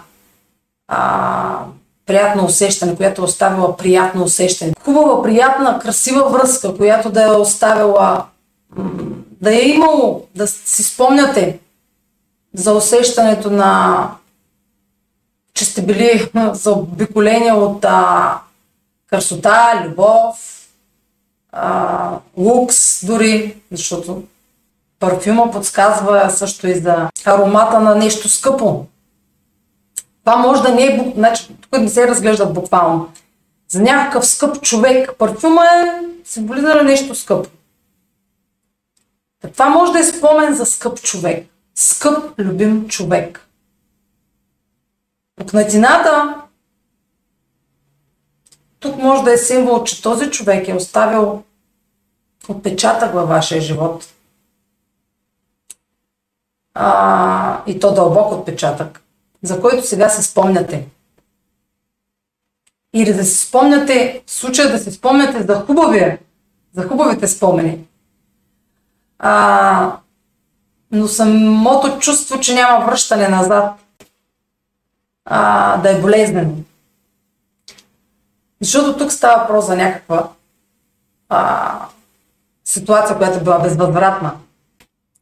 [0.88, 1.58] а,
[2.06, 4.72] приятно усещане, която е оставила приятно усещане.
[4.84, 8.24] Хубава, приятна, красива връзка, която да е оставила,
[9.42, 11.58] да е имало, да си спомняте
[12.54, 14.10] за усещането на
[15.54, 18.38] че сте били заобиколени от а,
[19.10, 20.36] красота, любов,
[21.52, 24.22] а, лукс дори, защото
[25.00, 28.86] парфюма подсказва също и за аромата на нещо скъпо.
[30.24, 33.08] Това може да не е, значи, тук не се разглеждат буквално.
[33.68, 37.50] За някакъв скъп човек парфюма е символизира нещо скъпо.
[39.40, 41.48] Това може да е спомен за скъп човек.
[41.74, 43.48] Скъп, любим човек.
[45.36, 46.42] Пукнатината
[48.80, 51.42] тук може да е символ, че този човек е оставил
[52.48, 54.04] отпечатък във вашия живот.
[56.74, 59.02] А, и то дълбок отпечатък
[59.42, 60.88] за който сега се спомняте.
[62.94, 66.18] Или да се спомняте, в случая да се спомняте за хубавия,
[66.74, 67.87] за хубавите спомени.
[69.18, 69.92] А,
[70.92, 73.72] но самото чувство, че няма връщане назад,
[75.24, 76.52] а, да е болезнено.
[78.60, 80.28] Защото тук става въпрос за някаква
[81.28, 81.72] а,
[82.64, 84.32] ситуация, която е била безвъзвратна.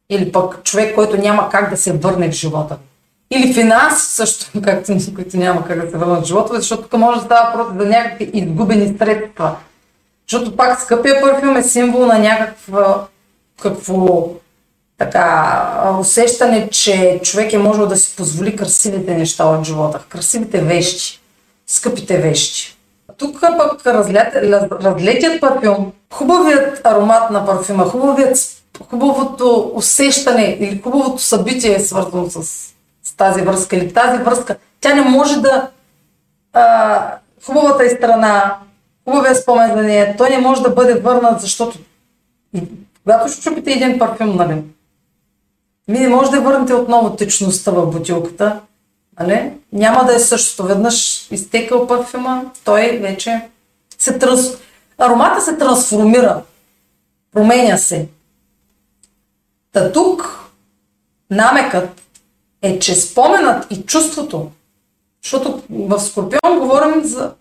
[0.09, 2.77] Или пък човек, който няма как да се върне в живота.
[3.31, 7.19] Или финанси също, както, които няма как да се върнат в живота, защото тук може
[7.19, 9.55] да става просто за някакви изгубени средства.
[10.27, 12.77] Защото пак скъпия парфюм е символ на някакво
[13.61, 14.29] какво
[14.97, 21.21] така усещане, че човек е можел да си позволи красивите неща от живота, красивите вещи,
[21.67, 22.77] скъпите вещи.
[23.17, 24.35] Тук пък разлет,
[24.71, 28.37] разлетият парфюм, хубавият аромат на парфюма, хубавият,
[28.89, 32.67] хубавото усещане или хубавото събитие е свързано с
[33.07, 35.69] с тази връзка или тази връзка, тя не може да...
[36.53, 38.57] А, хубавата е страна,
[39.03, 41.77] хубавия спомен за нея, той не може да бъде върнат, защото
[43.07, 44.63] когато ще чупите един парфюм, нали,
[45.87, 48.59] ми не може да върнете отново течността в бутилката,
[49.19, 49.51] нали?
[49.73, 50.63] Няма да е същото.
[50.63, 53.41] Веднъж изтекал парфюма, той вече
[53.97, 54.57] се транс...
[54.97, 56.41] Аромата се трансформира,
[57.31, 58.07] променя се.
[59.71, 60.49] Та тук
[61.31, 62.01] намекът
[62.61, 64.51] е, че споменът и чувството,
[65.23, 67.33] защото в Скорпион говорим за,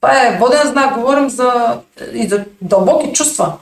[0.00, 1.80] това е воден знак, говорим за,
[2.12, 3.58] и за дълбоки чувства.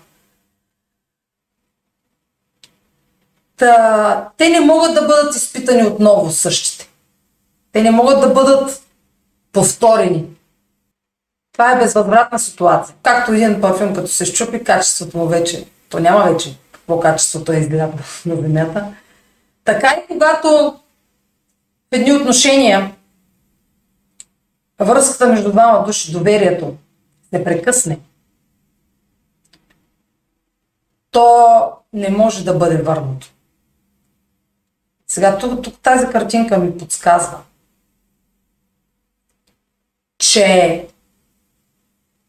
[3.63, 6.89] Та, те не могат да бъдат изпитани отново същите.
[7.73, 8.83] Те не могат да бъдат
[9.53, 10.27] повторени.
[11.53, 12.97] Това е безвъзвратна ситуация.
[13.03, 17.57] Както един парфюм, като се щупи, качеството му вече, то няма вече какво качеството е
[17.57, 17.89] изгледа
[18.27, 18.95] на земята.
[19.65, 22.95] Така и когато в едни отношения
[24.81, 26.75] връзката между двама души, доверието
[27.35, 28.01] се прекъсне,
[31.11, 33.33] то не може да бъде върнато.
[35.13, 37.43] Сега тук, тук тази картинка ми подсказва,
[40.19, 40.89] че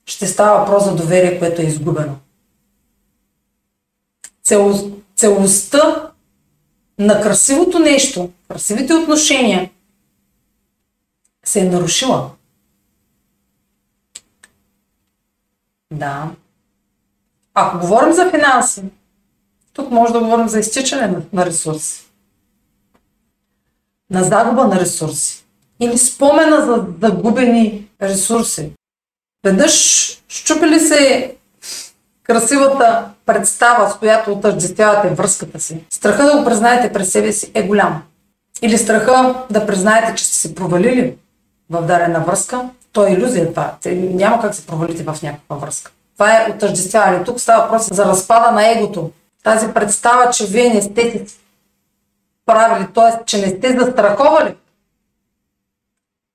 [0.06, 2.16] ще става въпрос за доверие, което е изгубено.
[4.44, 6.12] Цел, целостта
[7.00, 9.72] на красивото нещо, красивите отношения,
[11.46, 12.32] се е нарушила.
[15.92, 16.32] Да.
[17.54, 18.84] Ако говорим за финанси,
[19.74, 22.13] тук може да говорим за изтичане на ресурси.
[24.14, 25.46] На загуба на ресурси.
[25.80, 28.72] Или спомена за загубени ресурси.
[29.46, 29.74] Веднъж
[30.28, 31.36] щупили се
[32.24, 37.64] красивата представа, с която отъждествявате връзката си, страха да го признаете през себе си е
[37.64, 38.04] голям.
[38.62, 41.16] или страха да признаете, че сте се провалили
[41.70, 43.76] в дадена връзка, то е иллюзия това.
[43.96, 45.92] Няма как се провалите в някаква връзка.
[46.14, 47.24] Това е отъждествяване.
[47.24, 49.12] Тук става въпрос за разпада на егото.
[49.44, 51.26] Тази представа, че вие не сте
[52.46, 53.26] правили, т.е.
[53.26, 54.56] че не сте застраховали.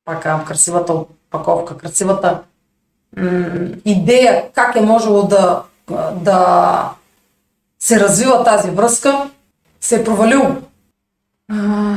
[0.05, 2.43] Пак казвам, красивата опаковка, красивата
[3.17, 5.63] м- идея как е можело да,
[6.15, 6.91] да
[7.79, 9.31] се развива тази връзка,
[9.81, 10.57] се е провалил.
[11.53, 11.97] А,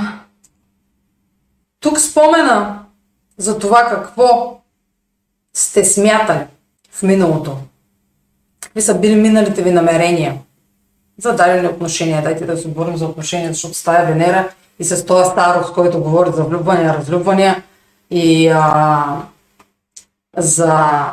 [1.80, 2.84] тук спомена
[3.38, 4.58] за това какво
[5.54, 6.48] сте смятали
[6.92, 7.58] в миналото.
[8.60, 10.38] Какви са били миналите ви намерения
[11.18, 12.24] за дадени отношения.
[12.24, 14.50] Дайте да се говорим за отношения, защото с тая Венера
[14.80, 17.64] и с този старост, който говори за влюбвания, разлюбвания
[18.12, 19.06] и а,
[20.38, 21.06] за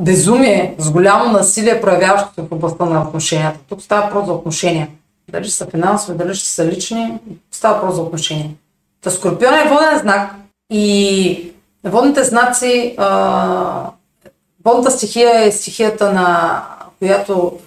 [0.00, 3.58] безумие, с голямо насилие, проявяващо се в областта на отношенията.
[3.68, 4.88] Тук става просто за отношения.
[5.28, 7.18] Дали ще са финансови, дали ще са лични,
[7.50, 8.50] става просто за отношения.
[9.02, 10.34] Та Скорпион е воден знак
[10.72, 11.52] и
[11.84, 13.90] водните знаци, а,
[14.64, 16.62] водната стихия е стихията, на
[16.98, 17.58] която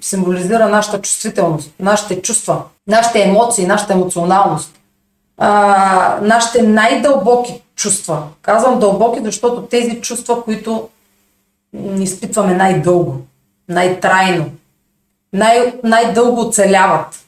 [0.00, 4.78] символизира нашата чувствителност, нашите чувства, нашите емоции, нашата емоционалност,
[5.38, 8.22] а, нашите най-дълбоки чувства.
[8.42, 10.88] Казвам дълбоки, защото тези чувства, които
[11.98, 13.16] изпитваме най-дълго,
[13.68, 14.50] най-трайно,
[15.32, 17.26] най- най-дълго оцеляват.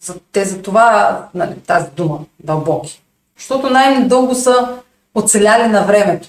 [0.00, 3.02] За, те за това нали, тази дума дълбоки.
[3.38, 4.68] Защото най-дълго са
[5.14, 6.28] оцеляли на времето.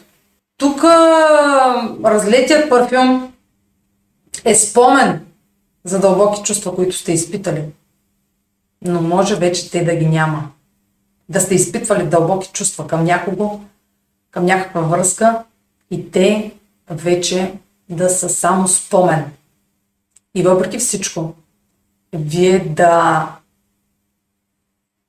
[0.57, 0.83] Тук
[2.03, 3.33] разлетият парфюм
[4.45, 5.25] е спомен
[5.83, 7.65] за дълбоки чувства, които сте изпитали.
[8.81, 10.51] Но може вече те да ги няма.
[11.29, 13.59] Да сте изпитвали дълбоки чувства към някого,
[14.31, 15.43] към някаква връзка
[15.91, 16.51] и те
[16.89, 17.53] вече
[17.89, 19.31] да са само спомен.
[20.35, 21.33] И въпреки всичко,
[22.13, 23.27] вие да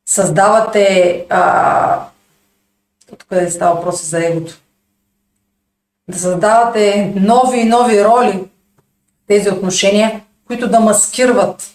[0.07, 2.09] създавате а,
[3.07, 4.61] тук къде става въпрос за егото.
[6.09, 8.45] Да създавате нови и нови роли
[9.27, 10.24] тези отношения,
[10.55, 11.75] които да маскират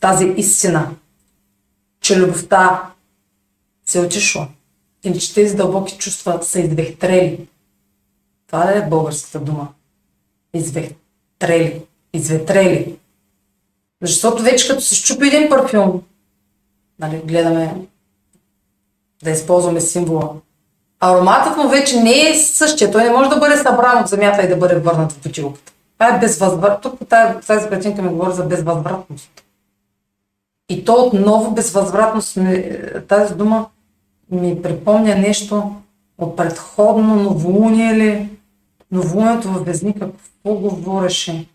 [0.00, 0.90] тази истина,
[2.00, 2.90] че любовта
[3.86, 4.48] се е отишла
[5.04, 7.48] или че тези дълбоки чувства са извехтрели.
[8.46, 9.68] Това ли е българската дума?
[10.54, 11.82] Извехтрели.
[12.12, 12.98] Изветрели.
[14.02, 16.02] Защото вече като се щупи един парфюм,
[16.98, 17.74] нали, гледаме
[19.22, 20.30] да използваме символа,
[21.00, 22.90] ароматът му вече не е същия.
[22.90, 25.72] Той не може да бъде събран от земята и да бъде върнат в бутилката.
[25.98, 26.82] Това е безвъзврат.
[26.82, 29.30] Тук тази, тази картинка ми говори за безвъзвратност.
[30.68, 32.38] И то отново безвъзвратност,
[33.08, 33.66] тази дума
[34.30, 35.74] ми припомня нещо
[36.18, 38.28] от предходно новолуние ли,
[38.90, 41.48] новолунието в Везника, какво говореше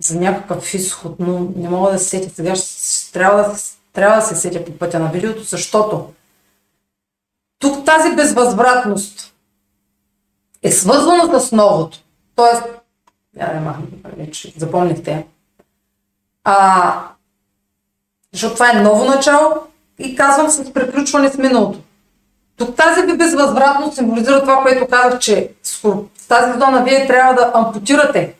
[0.00, 2.54] за някакъв изход, но не мога да се сетя сега,
[3.12, 3.56] трябва да,
[3.92, 6.12] трябва да се сетя по пътя на видеото, защото
[7.58, 9.34] тук тази безвъзвратност
[10.62, 12.03] е свързвана с новото.
[12.36, 12.62] Тоест,
[13.40, 15.26] я махам, вече запомнихте.
[16.44, 17.08] А,
[18.32, 19.54] защото това е ново начало
[19.98, 21.78] и казвам с приключване с миналото.
[22.56, 28.34] Тук тази безвъзвратност символизира това, което казах, че с тази зона вие трябва да ампутирате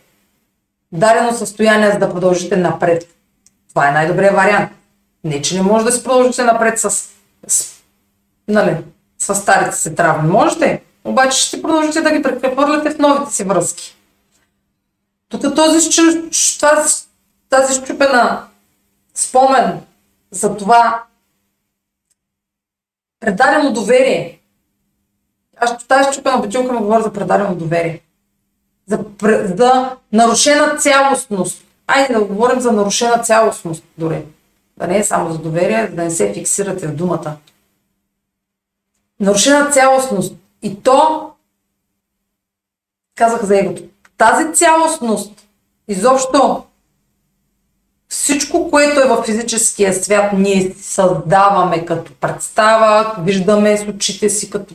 [0.93, 3.09] дадено състояние, за да продължите напред.
[3.69, 4.71] Това е най-добрият вариант.
[5.25, 6.91] Не, че не може да се продължите напред с,
[7.47, 7.83] с
[8.49, 8.77] нали,
[9.19, 10.31] с старите си травми.
[10.31, 13.97] Можете, обаче ще продължите да ги прехвърляте в новите си връзки.
[15.29, 15.91] Тук този,
[16.61, 17.05] тази,
[17.51, 18.47] тази щупена
[19.15, 19.81] спомен
[20.31, 21.05] за това
[23.21, 24.41] предадено доверие.
[25.57, 28.01] Аз тази щупена бутилка ми говоря за предадено доверие.
[28.87, 28.99] За,
[29.57, 31.65] за нарушена цялостност.
[31.87, 34.25] Айде да говорим за нарушена цялостност дори.
[34.77, 37.37] Да не е само за доверие, да не се фиксирате в думата
[39.21, 40.35] нарушена цялостност.
[40.65, 41.31] И то,
[43.15, 43.83] казах за егото,
[44.17, 45.47] тази цялостност,
[45.89, 46.65] изобщо
[48.09, 54.75] всичко, което е в физическия свят, ние създаваме като представа, виждаме с очите си, като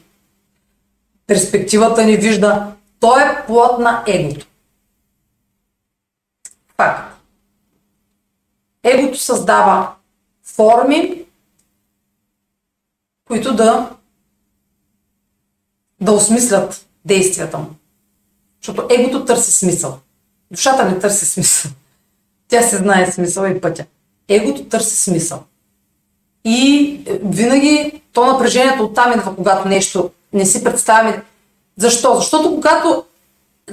[1.28, 4.46] перспективата ни вижда, то е плод на егото.
[6.78, 7.16] Факт.
[8.84, 9.94] Егото създава
[10.44, 11.26] форми,
[13.28, 13.99] които да
[16.02, 17.68] да осмислят действията му.
[18.62, 19.98] Защото егото търси смисъл.
[20.52, 21.72] Душата не търси смисъл.
[22.48, 23.86] Тя се знае смисъл и пътя.
[24.28, 25.44] Егото търси смисъл.
[26.46, 31.24] И е, винаги то напрежението оттам идва, когато нещо не си представяме.
[31.78, 32.16] Защо?
[32.16, 33.04] Защото когато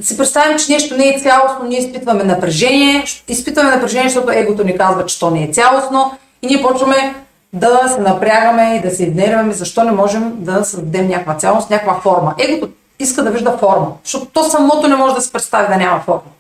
[0.01, 3.05] си представим, че нещо не е цялостно, ние изпитваме напрежение.
[3.29, 6.18] Изпитваме напрежение, защото егото ни казва, че то не е цялостно.
[6.43, 11.09] И ние почваме да се напрягаме и да се изнервяме, защо не можем да създадем
[11.09, 12.34] някаква цялост, някаква форма.
[12.38, 16.01] Егото иска да вижда форма, защото то самото не може да се представи да няма
[16.01, 16.30] форма.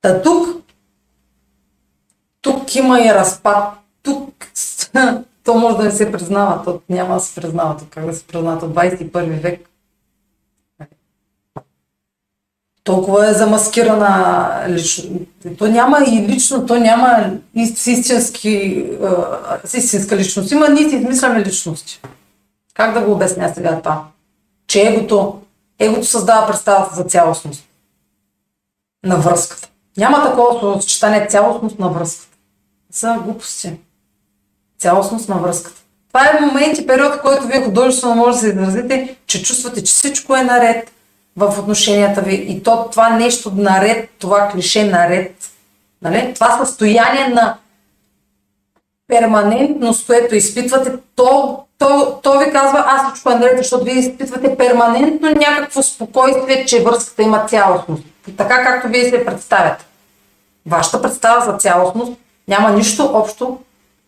[0.00, 0.48] Та тук,
[2.40, 3.64] тук има и разпад,
[4.02, 4.46] тук
[5.44, 8.26] то може да не се признава, то няма да се признава, то как да се
[8.26, 9.71] признава, то 21 век.
[12.84, 15.10] Толкова е замаскирана лично.
[15.58, 18.86] То няма и лично, то няма истински,
[19.64, 20.50] с истинска личност.
[20.50, 22.00] Има ние си измисляме личности.
[22.74, 24.04] Как да го обясня сега това?
[24.66, 25.40] Че егото,
[25.78, 27.68] егото създава представата за цялостност
[29.04, 29.68] на връзката.
[29.96, 32.36] Няма такова съчетание цялостност на връзката.
[32.92, 33.72] За глупости
[34.78, 35.80] цялостност на връзката.
[36.08, 39.84] Това е момент и период, в който вие художествено може да се изразите, че чувствате,
[39.84, 40.92] че всичко е наред
[41.36, 45.34] в отношенията ви и то това нещо наред, това клише наред,
[46.02, 46.34] нали?
[46.34, 47.56] това състояние на
[49.08, 54.56] перманентност, което изпитвате, то, то, то ви казва, аз всичко е наред, защото вие изпитвате
[54.56, 58.02] перманентно някакво спокойствие, че връзката има цялостност.
[58.36, 59.84] Така както вие се представяте.
[60.66, 62.12] Вашата представа за цялостност
[62.48, 63.58] няма нищо общо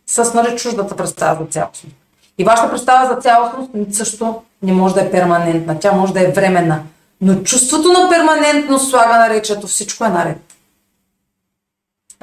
[0.07, 1.97] с нали, чуждата представа за цялостност.
[2.39, 6.33] И вашата представа за цялостност също не може да е перманентна, тя може да е
[6.33, 6.83] временна.
[7.25, 10.57] Но чувството на перманентност слага на речето всичко е наред.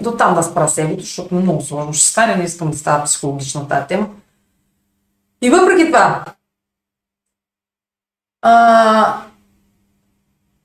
[0.02, 3.68] До там да спра себето, защото много сложно ще стане, не искам да става психологична
[3.68, 4.10] тази тема.
[5.42, 6.26] И въпреки това,
[8.42, 9.24] а,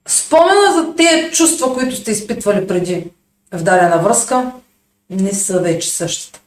[0.09, 3.11] спомена за тези чувства, които сте изпитвали преди
[3.53, 4.53] в дадена връзка,
[5.11, 6.41] не са вече същите.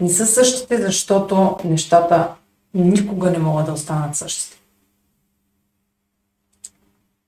[0.00, 2.28] не са същите, защото нещата
[2.74, 4.56] никога не могат да останат същите.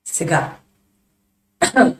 [0.09, 0.53] Сега,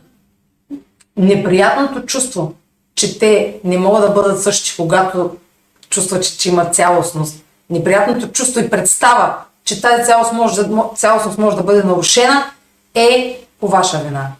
[1.17, 2.55] неприятното чувство,
[2.95, 5.37] че те не могат да бъдат същи, когато
[5.89, 10.63] чувстват, че, че има цялостност, неприятното чувство и представа, че тази цялост може,
[10.95, 12.45] цялостност може да бъде нарушена,
[12.95, 14.33] е по ваша вина.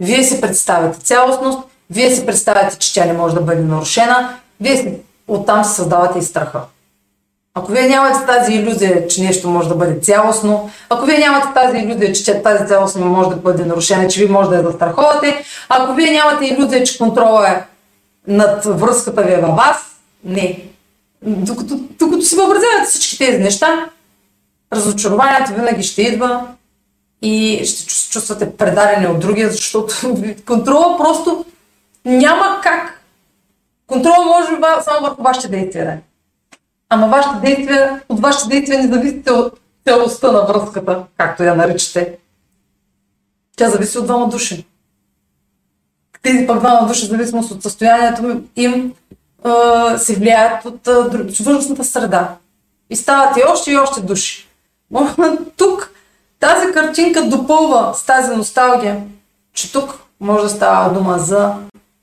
[0.00, 1.58] Вие си представяте цялостност,
[1.90, 4.94] вие си представяте, че тя не може да бъде нарушена, вие си
[5.28, 6.60] оттам се създавате и страха.
[7.54, 11.78] Ако вие нямате тази иллюзия, че нещо може да бъде цялостно, ако вие нямате тази
[11.78, 15.44] иллюзия, че тази цялост не може да бъде нарушена, че вие може да я застраховате,
[15.68, 17.64] ако вие нямате иллюзия, че контрола е
[18.26, 19.76] над връзката ви е във вас,
[20.24, 20.64] не.
[21.22, 23.86] Докато, докато си въобразявате всички тези неща,
[24.72, 26.46] разочарованието винаги ще идва
[27.22, 29.94] и ще чувствате предадени от другия, защото
[30.46, 31.44] контрола просто
[32.04, 33.02] няма как
[33.92, 34.50] Контрол може
[34.84, 36.00] само върху вашите действия.
[36.94, 42.18] Ама вашите действия, от вашите действия не зависите от целостта на връзката, както я наричате.
[43.56, 44.66] Тя зависи от двама души.
[46.22, 48.92] Тези пък двама души, в зависимост от състоянието им,
[49.96, 50.86] се влияят от
[51.40, 52.36] външната среда.
[52.90, 54.48] И стават и още и още души.
[55.56, 55.90] Тук
[56.40, 59.02] тази картинка допълва с тази носталгия,
[59.52, 61.54] че тук може да става дума за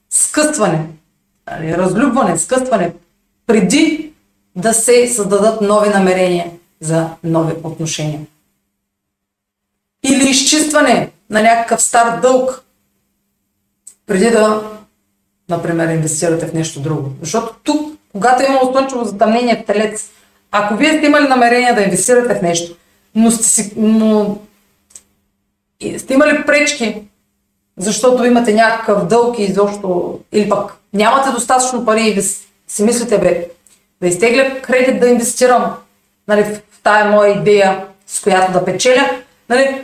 [0.10, 0.88] скъсване
[1.52, 2.94] Нали, разлюбване, скъсване,
[3.48, 4.09] преди
[4.60, 8.22] да се създадат нови намерения за нови отношения.
[10.03, 12.64] Или изчистване на някакъв стар дълг,
[14.07, 14.64] преди да,
[15.49, 17.10] например, инвестирате в нещо друго.
[17.22, 20.10] Защото тук, когато имало слънчево затъмнение в телец,
[20.51, 22.76] ако вие сте имали намерение да инвестирате в нещо,
[23.16, 24.38] но сте, си, но
[25.97, 27.10] сте имали пречки
[27.80, 32.22] защото имате някакъв дълг и изобщо, или пък нямате достатъчно пари и
[32.68, 33.47] си мислите, бе,
[34.02, 35.76] да изтегля кредит, да инвестирам
[36.28, 39.22] нали, в тая моя идея, с която да печеля.
[39.50, 39.84] Нали,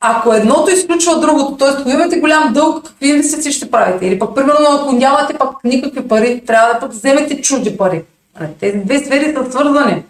[0.00, 1.68] ако едното изключва другото, т.е.
[1.68, 4.06] ако имате голям дълг, какви инвестиции ще правите?
[4.06, 8.04] Или пък, примерно, ако нямате пък никакви пари, трябва да пък вземете чужди пари.
[8.40, 10.04] Нали, тези две сфери са свързани.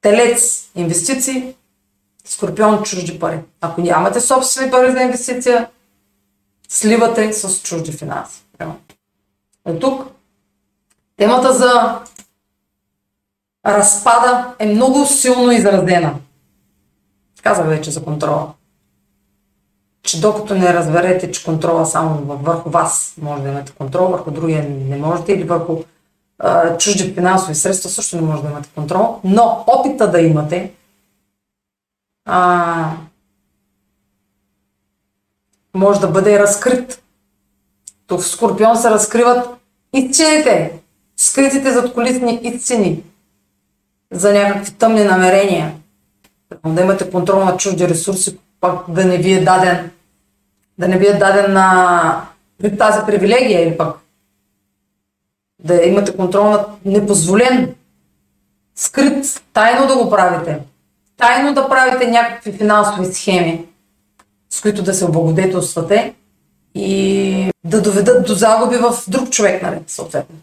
[0.00, 1.54] Телец, инвестиции,
[2.24, 3.38] Скорпион чужди пари.
[3.60, 5.68] Ако нямате собствени пари за инвестиция,
[6.68, 8.42] сливате с чужди финанси.
[9.64, 10.13] От тук
[11.16, 12.00] темата за
[13.66, 16.14] разпада е много силно изразена.
[17.42, 18.52] Казах вече за контрола.
[20.02, 24.68] Че докато не разберете, че контрола само върху вас може да имате контрол, върху другия
[24.68, 25.82] не можете или върху
[26.38, 30.72] а, чужди финансови средства също не може да имате контрол, но опита да имате
[32.24, 32.90] а,
[35.74, 37.02] може да бъде разкрит.
[38.06, 39.48] Тук в Скорпион се разкриват
[39.92, 40.80] истините,
[41.16, 43.02] скритите зад колисни истини
[44.12, 45.74] за някакви тъмни намерения.
[46.66, 49.90] Да имате контрол на чужди ресурси, пак да не ви е даден
[50.78, 52.26] да не ви е дадена
[52.78, 53.96] тази привилегия или пък
[55.58, 57.74] да имате контрол над непозволен,
[58.74, 60.58] скрит, тайно да го правите.
[61.16, 63.66] Тайно да правите някакви финансови схеми,
[64.50, 66.14] с които да се облагодетелствате
[66.74, 70.36] и да доведат до загуби в друг човек, нали, съответно.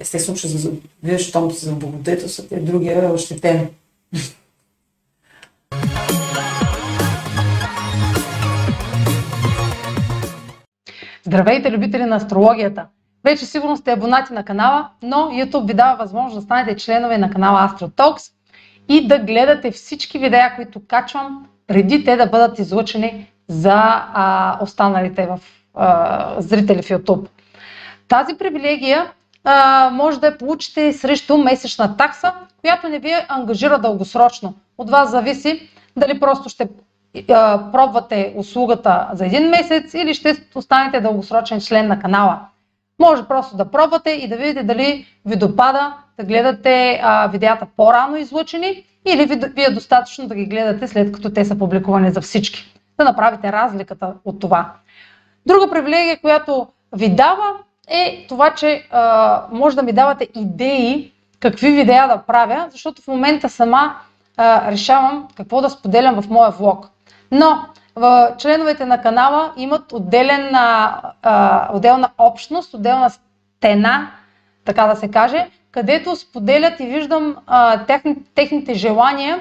[0.00, 0.48] Естествено, че
[1.02, 3.68] вие, щом се облагодетелствате, другия е ощетен.
[11.22, 12.86] Здравейте, любители на астрологията!
[13.24, 17.30] Вече сигурно сте абонати на канала, но YouTube ви дава възможност да станете членове на
[17.30, 18.32] канала AstroTalks
[18.88, 25.26] и да гледате всички видеа, които качвам, преди те да бъдат излъчени за а, останалите
[25.26, 25.40] в,
[25.74, 27.28] а, зрители в YouTube.
[28.08, 29.12] Тази привилегия
[29.44, 34.54] а, може да я получите срещу месечна такса, която не ви ангажира дългосрочно.
[34.78, 36.68] От вас зависи дали просто ще
[37.30, 42.40] а, пробвате услугата за един месец или ще останете дългосрочен член на канала.
[42.98, 48.16] Може просто да пробвате и да видите дали ви допада да гледате а, видеята по-рано
[48.16, 52.20] излъчени или ви, ви е достатъчно да ги гледате след като те са публикувани за
[52.20, 52.74] всички.
[52.98, 54.72] Да направите разликата от това.
[55.46, 57.52] Друга привилегия, която ви дава
[57.88, 63.08] е това, че а, може да ми давате идеи какви видеа да правя, защото в
[63.08, 63.96] момента сама
[64.36, 66.90] а, решавам какво да споделям в моя влог.
[67.30, 67.66] Но
[67.96, 74.10] в членовете на канала имат отделен, а, отделна общност, отделна стена,
[74.64, 79.40] така да се каже, където споделят и виждам а, техни, техните желания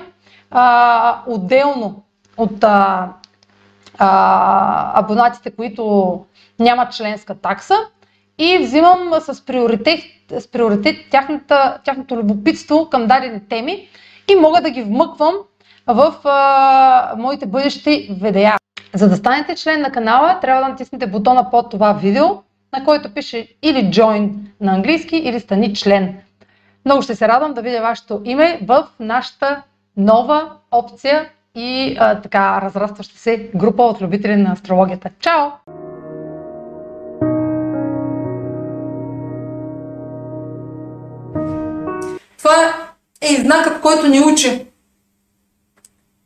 [0.51, 2.03] а, отделно
[2.37, 3.09] от а,
[3.97, 6.25] а, абонатите, които
[6.59, 7.75] нямат членска такса
[8.37, 9.99] и взимам с приоритет,
[10.39, 13.87] с приоритет тяхната, тяхното любопитство към дадени теми
[14.31, 15.33] и мога да ги вмъквам
[15.87, 18.57] в а, моите бъдещи видеа.
[18.93, 22.25] За да станете член на канала, трябва да натиснете бутона под това видео,
[22.73, 24.29] на който пише или Join
[24.61, 26.15] на английски, или Стани член.
[26.85, 29.61] Много ще се радвам да видя вашето име в нашата
[29.97, 35.09] нова опция и а, така разрастваща се група от любители на астрологията.
[35.19, 35.47] Чао!
[43.35, 44.67] Е знакът, който ни учи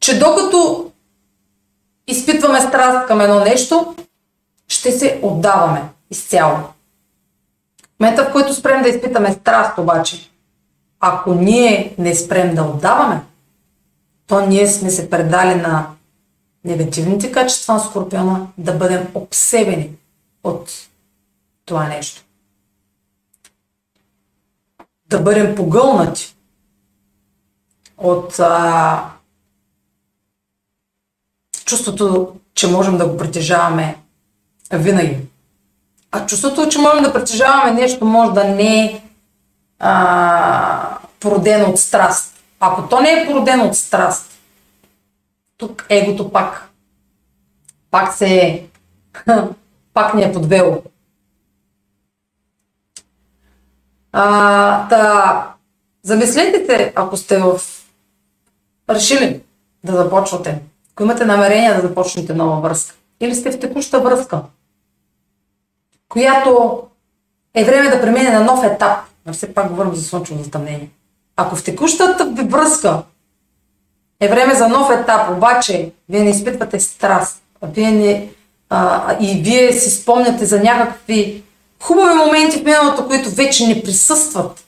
[0.01, 0.91] че докато
[2.07, 3.95] изпитваме страст към едно нещо,
[4.67, 6.57] ще се отдаваме изцяло.
[7.99, 10.31] Момента, в който спрем да изпитаме страст обаче,
[10.99, 13.21] ако ние не спрем да отдаваме,
[14.27, 15.87] то ние сме се предали на
[16.63, 19.89] негативните качества на Скорпиона да бъдем обсебени
[20.43, 20.71] от
[21.65, 22.23] това нещо.
[25.05, 26.35] Да бъдем погълнати
[28.01, 29.03] от а,
[31.65, 33.97] чувството, че можем да го притежаваме
[34.71, 35.17] винаги.
[36.11, 39.01] А чувството, че можем да притежаваме нещо, може да не е
[39.79, 42.35] а, породено от страст.
[42.59, 44.31] Ако то не е породено от страст,
[45.57, 46.69] тук егото пак,
[47.91, 48.65] пак се е,
[49.93, 50.83] пак ни е подвело.
[54.11, 55.53] А, та,
[56.03, 57.61] замислете ако сте в
[58.89, 59.41] решили
[59.83, 60.59] да започвате?
[60.91, 62.95] Ако имате намерение да започнете нова връзка.
[63.19, 64.41] Или сте в текуща връзка,
[66.09, 66.81] която
[67.53, 70.89] е време да премине на нов етап, но все пак говорим за слънчево затъмнение.
[71.35, 73.03] Ако в текущата ви връзка
[74.19, 78.29] е време за нов етап, обаче вие не изпитвате страст, а вие не,
[78.69, 81.43] а, и вие си спомняте за някакви
[81.81, 84.63] хубави моменти в миналото, които вече не присъстват,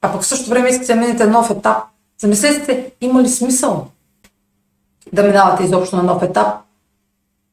[0.00, 1.78] а пък в същото време искате да минете нов етап,
[2.18, 3.90] замислете има ли смисъл?
[5.12, 6.48] да минавате изобщо на нов етап,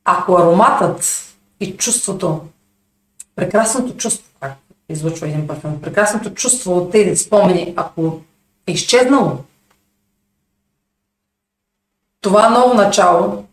[0.06, 2.42] ако ароматът и чувството,
[3.36, 4.58] прекрасното чувство, как
[4.90, 8.22] излъчва един парфюм, прекрасното чувство от тези спомени, ако
[8.68, 9.38] е изчезнало,
[12.22, 13.46] това ново начало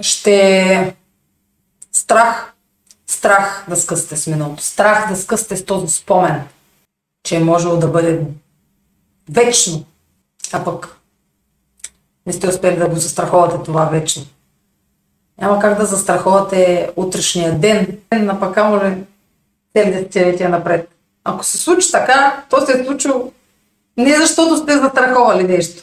[0.00, 0.94] ще е
[1.92, 2.54] страх,
[3.06, 6.42] страх да скъсте с миналото, страх да скъсте с този спомен,
[7.22, 8.20] че е можело да бъде
[9.30, 9.84] вечно,
[10.52, 10.96] а пък
[12.26, 14.22] не сте успели да го застраховате това вечно.
[15.40, 19.04] Няма как да застраховате утрешния ден, на пък ли
[19.76, 20.88] цели десетилетия напред.
[21.24, 23.32] Ако се случи така, то се е случило
[23.98, 25.82] не защото сте застраховали нещо.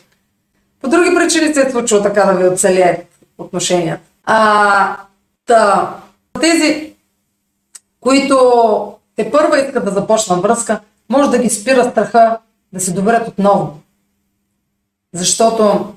[0.82, 3.08] По други причини се е случило така да ви оцелеят
[3.38, 4.04] отношенията.
[4.24, 4.98] А,
[5.46, 5.94] та,
[6.42, 6.94] тези,
[8.00, 12.38] които те първа искат да започнат връзка, може да ги спира страха
[12.74, 13.80] да се доверят отново.
[15.16, 15.94] Защото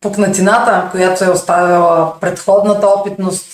[0.00, 3.46] пукнатината, която е оставила предходната опитност,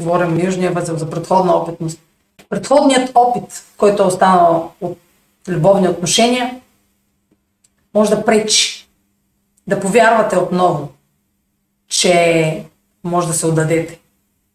[0.00, 2.00] говорим Южния възел за предходна опитност,
[2.48, 4.98] предходният опит, който е останал от
[5.48, 6.60] любовни отношения,
[7.94, 8.88] може да пречи
[9.66, 10.88] да повярвате отново,
[11.88, 12.64] че
[13.04, 14.00] може да се отдадете.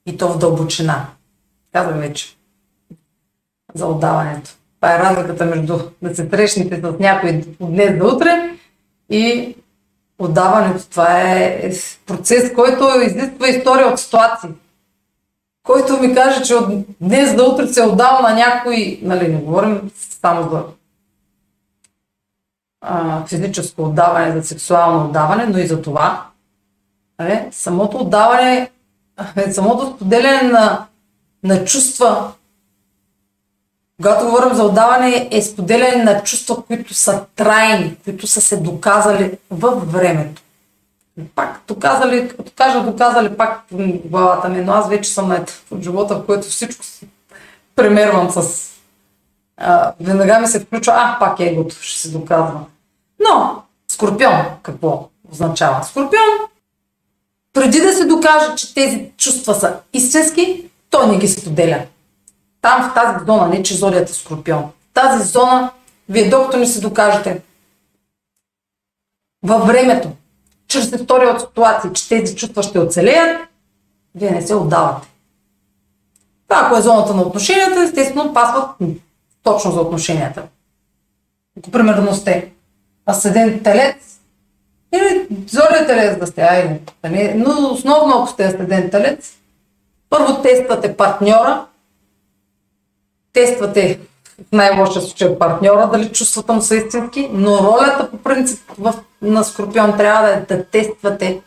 [0.06, 1.08] И то в дълбочина.
[1.74, 2.38] Казвам вече
[3.74, 4.59] за отдаването.
[4.82, 8.58] Това е разликата между да се срещнете с някой от днес до утре
[9.10, 9.56] и
[10.20, 10.90] отдаването.
[10.90, 11.72] Това е
[12.06, 14.50] процес, който изисква история от ситуации.
[15.64, 19.92] Който ми каже, че от днес до утре се отдава на някой, нали, не говорим
[20.22, 20.64] само за
[22.82, 26.26] а, физическо отдаване, за сексуално отдаване, но и за това.
[27.20, 28.70] Нали, самото отдаване,
[29.52, 30.86] самото споделяне на,
[31.44, 32.32] на чувства,
[34.02, 39.38] когато говорим за отдаване, е споделяне на чувства, които са трайни, които са се доказали
[39.52, 40.42] във времето.
[41.36, 45.56] Пак доказали, като кажа доказали пак в главата ми, но аз вече съм на етап
[45.72, 46.86] от живота, в който всичко
[47.76, 48.70] премервам с...
[49.58, 52.60] А, веднага ми се включва, а, пак егото ще се доказва.
[53.20, 55.84] Но, Скорпион, какво означава?
[55.84, 56.30] Скорпион,
[57.54, 61.86] преди да се докаже, че тези чувства са истински, той не ги споделя.
[62.62, 64.64] Там в тази зона, не че зодията Скорпион.
[64.64, 65.72] В тази зона,
[66.10, 67.42] вие докато не се докажете
[69.44, 70.12] във времето,
[70.68, 73.42] чрез история от ситуации, че тези чувства ще оцелеят,
[74.16, 75.08] вие не се отдавате.
[76.48, 78.70] Това, ако е зоната на отношенията, естествено пасват
[79.44, 80.44] точно за отношенията.
[81.60, 82.52] Ако примерно сте
[83.10, 84.20] асцендент телец,
[84.94, 87.34] или зория телец да сте, айде.
[87.36, 89.34] Но основно ако сте асцендент телец,
[90.10, 91.66] първо тествате партньора,
[93.34, 94.00] тествате
[94.50, 99.44] в най-лошия случай партньора, дали чувствата му са истински, но ролята по принцип в, на
[99.44, 101.42] Скорпион трябва да е да тествате,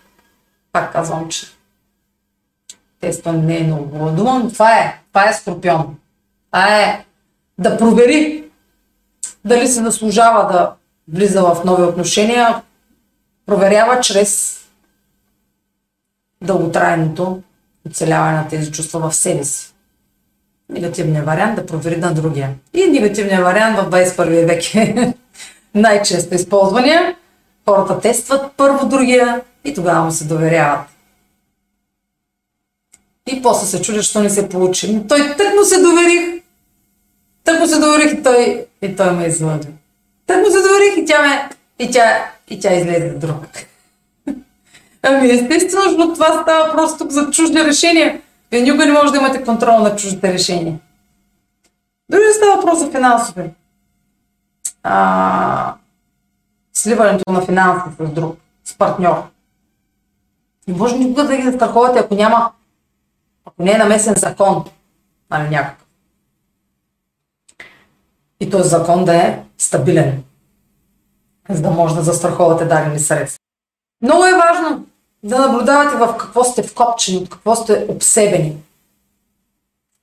[0.72, 1.46] пак казвам, че
[3.00, 5.96] тестване не е много хубава дума, това е, това е Скорпион.
[6.50, 7.04] Това е
[7.58, 8.44] да провери
[9.44, 10.72] дали се заслужава да
[11.08, 12.62] влиза в нови отношения,
[13.46, 14.60] проверява чрез
[16.42, 17.42] дълготрайното
[17.86, 19.71] оцеляване на тези чувства в себе си
[20.72, 22.50] негативния вариант да провери на другия.
[22.74, 25.14] И негативният вариант в 21 век е
[25.74, 27.16] най-често използвания.
[27.68, 30.80] Хората тестват първо другия и тогава му се доверяват.
[33.32, 35.00] И после се чудят, що не се получи.
[35.08, 36.42] Той тък му се доверих.
[37.44, 39.68] Тък му се доверих и той, и той ме излъжи.
[40.26, 41.48] Тък му се доверих и тя ме,
[41.78, 43.44] и тя, и тя излезе друг.
[45.02, 48.20] Ами естествено, защото това става просто тук за чужди решения.
[48.52, 50.78] Вие никога не може да имате контрол на чуждите решения.
[52.08, 53.50] Дори да става въпрос за финансови.
[54.82, 55.74] А,
[56.72, 59.22] сливането на финанси с друг, с партньор.
[60.68, 62.52] Не може никога да ги застраховате, ако няма,
[63.44, 64.64] ако не е намесен закон,
[65.30, 65.86] нали някакъв.
[68.40, 70.24] И този закон да е стабилен,
[71.48, 73.38] за да може да застраховате дадени средства.
[74.02, 74.86] Много е важно
[75.22, 78.56] да наблюдавате в какво сте вкопчени, от какво сте обсебени,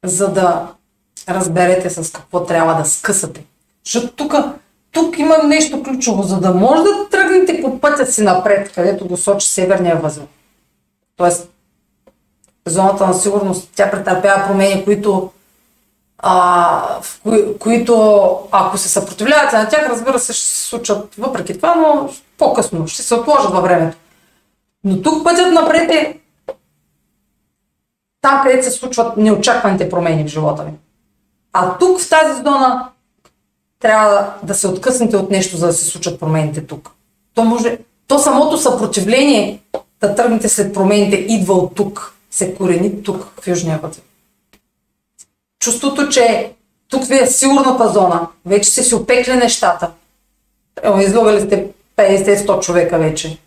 [0.05, 0.67] за да
[1.29, 3.45] разберете с какво трябва да скъсате.
[3.85, 4.33] Защото тук,
[4.91, 9.17] тук има нещо ключово, за да може да тръгнете по пътя си напред, където го
[9.17, 10.27] сочи северния възел.
[11.17, 11.49] Тоест,
[12.65, 15.31] зоната на сигурност, тя претърпява промени, които,
[16.17, 21.55] а, в кои, които ако се съпротивлявате на тях, разбира се, ще се случат въпреки
[21.55, 23.97] това, но по-късно ще се отложат във времето.
[24.83, 26.19] Но тук пътят напред е
[28.21, 30.71] там, където се случват неочакваните промени в живота ви.
[31.53, 32.89] А тук в тази зона
[33.79, 36.91] трябва да се откъснете от нещо, за да се случат промените тук.
[37.33, 37.77] То може,
[38.07, 39.61] то самото съпротивление
[40.01, 44.01] да тръгнете след промените идва от тук, се корени тук, в Южния път.
[45.59, 46.53] Чувството, че
[46.89, 49.91] тук ви е сигурната зона, вече сте си опекли нещата.
[50.99, 51.67] Излагали сте
[51.97, 53.37] 50-100 човека вече.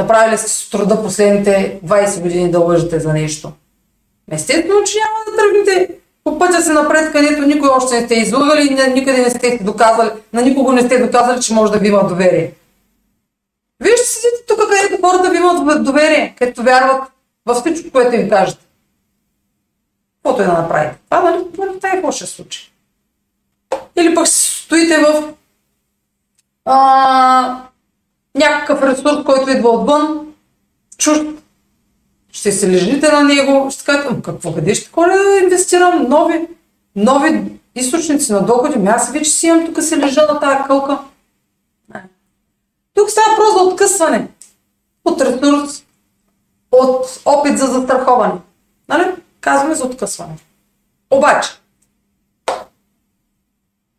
[0.00, 3.52] Направили сте с труда последните 20 години да лъжете за нещо.
[4.30, 5.94] Естествено, че няма да тръгнете
[6.24, 10.42] по пътя си напред, където никой още не сте излагали, никъде не сте доказали, на
[10.42, 12.52] никого не сте доказали, че може да ви има доверие.
[13.80, 17.02] Вие ще седите тук, където хората ви имат доверие, където вярват
[17.46, 18.64] във всичко, което им кажете.
[20.22, 20.98] Каквото е да направите.
[21.10, 22.72] Това, нали, това е ще случи.
[23.96, 25.32] Или пък стоите в
[26.64, 27.69] а,
[28.40, 30.26] някакъв ресурс, който идва отвън,
[30.98, 31.22] чужд,
[32.32, 36.48] ще се лежите на него, ще кажете, какво, къде ще ходя да инвестирам нови,
[36.96, 40.98] нови източници на доходи, ами аз вече си имам, тук се лежа на тази кълка.
[42.94, 44.28] Тук става просто за откъсване.
[45.04, 45.84] от ресурс,
[46.72, 48.34] от опит за застраховане.
[48.88, 49.04] Нали?
[49.40, 50.36] Казваме за откъсване.
[51.10, 51.50] Обаче,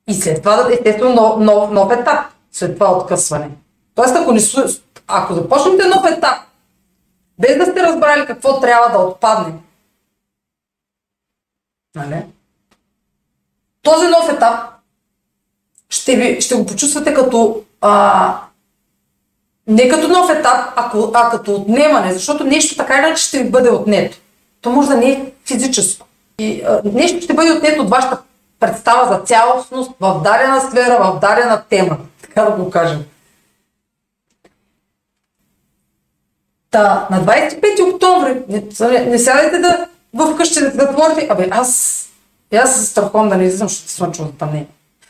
[0.07, 3.49] и след това, естествено, нов, нов, нов етап, след това откъсване.
[3.95, 4.41] Тоест, ако, не,
[5.07, 6.37] ако започнете нов етап,
[7.39, 9.53] без да сте разбрали какво трябва да отпадне,
[11.95, 12.25] нали?
[13.81, 14.71] този нов етап
[15.89, 18.37] ще, ви, ще го почувствате като а,
[19.67, 23.69] не като нов етап, а, а като отнемане, защото нещо така иначе ще ви бъде
[23.69, 24.17] отнето.
[24.61, 26.07] То може да не е физическо.
[26.39, 28.17] И, а, нещо ще бъде отнето от вашата
[28.59, 31.97] представа за цялостност в дадена сфера, в дадена тема.
[32.21, 33.03] Така да го кажем.
[36.71, 39.87] Та, на 25 октомври, не, не, сядайте да
[40.33, 41.99] вкъщи да, да творите, абе аз,
[42.53, 44.67] аз се страхувам да не излизам, защото слънчево затъмнение.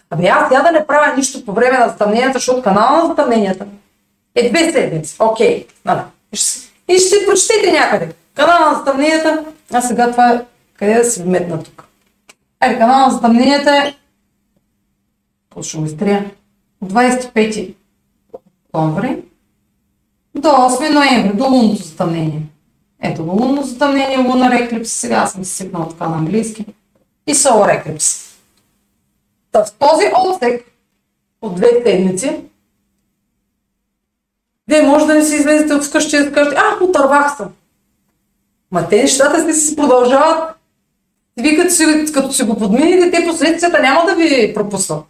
[0.09, 3.66] Абе аз я да не правя нищо по време на затъмненията, защото канала на затъмненията
[4.36, 5.16] е две седмици.
[5.20, 5.99] Окей, нали.
[6.88, 8.14] И ще прочетете някъде.
[8.36, 11.84] Канала на затъмненията, а сега това е къде да се вметна тук.
[12.59, 13.95] Ай, канала на затъмненията е
[15.55, 16.32] го изтрия.
[16.82, 17.76] От 25
[18.66, 19.24] октомври
[20.36, 22.41] до 8 ноември, до лунното затъмнение.
[23.03, 26.65] Ето го лунно затъмнение, лунар еклипс, сега съм си сипнал така на английски.
[27.27, 28.36] И солар еклипс.
[29.51, 30.65] Та в този отсек
[31.41, 32.39] от две седмици,
[34.67, 37.49] вие може да не си излезете от вкъщи и да кажете, а, отървах съм.
[38.71, 40.55] Ма те нещата си продължават.
[41.39, 45.05] Вие като си, като си го подмините, те последствията няма да ви пропуснат.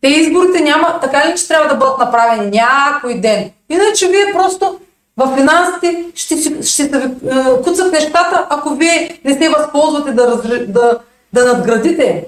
[0.00, 3.50] Те изборите няма, така ли, че трябва да бъдат направени някой ден.
[3.68, 4.78] Иначе вие просто
[5.16, 10.42] в финансите ще, ще, ще ви е, куцат нещата, ако вие не се възползвате да,
[10.68, 10.98] да,
[11.32, 12.26] да надградите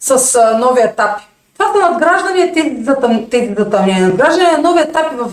[0.00, 1.22] с а, нови етапи.
[1.58, 4.08] Това са надграждания, тези, затъм, тези затъмнения.
[4.08, 5.32] Надграждане нови етапи в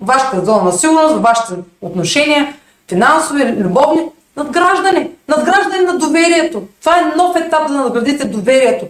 [0.00, 2.54] вашата зона на сигурност, в вашите отношения,
[2.88, 4.02] финансови, любовни.
[4.36, 5.10] Надграждане.
[5.28, 6.62] Надграждане на доверието.
[6.80, 8.86] Това е нов етап да надградите доверието.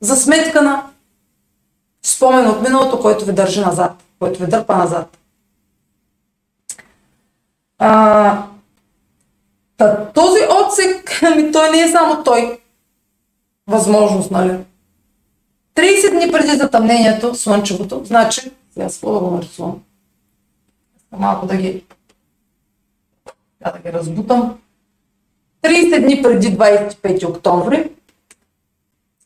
[0.00, 0.82] За сметка на
[2.02, 5.18] спомен от миналото, който ви държи назад, който ви дърпа назад.
[7.78, 8.42] А,
[10.14, 12.60] този отсек, ами той не е само той
[13.66, 14.58] възможност, нали?
[15.74, 19.82] 30 дни преди затъмнението, слънчевото, значи, сега с да го нарисувам.
[21.12, 21.84] Малко да ги,
[23.60, 24.58] да, да ги разбутам.
[25.62, 27.90] 30 дни преди 25 октомври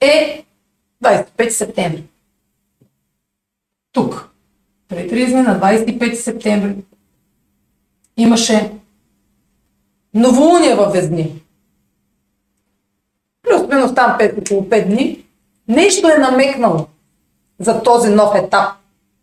[0.00, 0.44] е
[1.04, 2.04] 25 септември.
[3.94, 4.30] Тук.
[4.88, 6.76] Преди 30 дни на 25 септември
[8.16, 8.72] имаше
[10.14, 11.44] новолуние във Везни
[13.44, 15.24] плюс-минус там 5, около 5 дни,
[15.68, 16.86] нещо е намекнало
[17.58, 18.68] за този нов етап.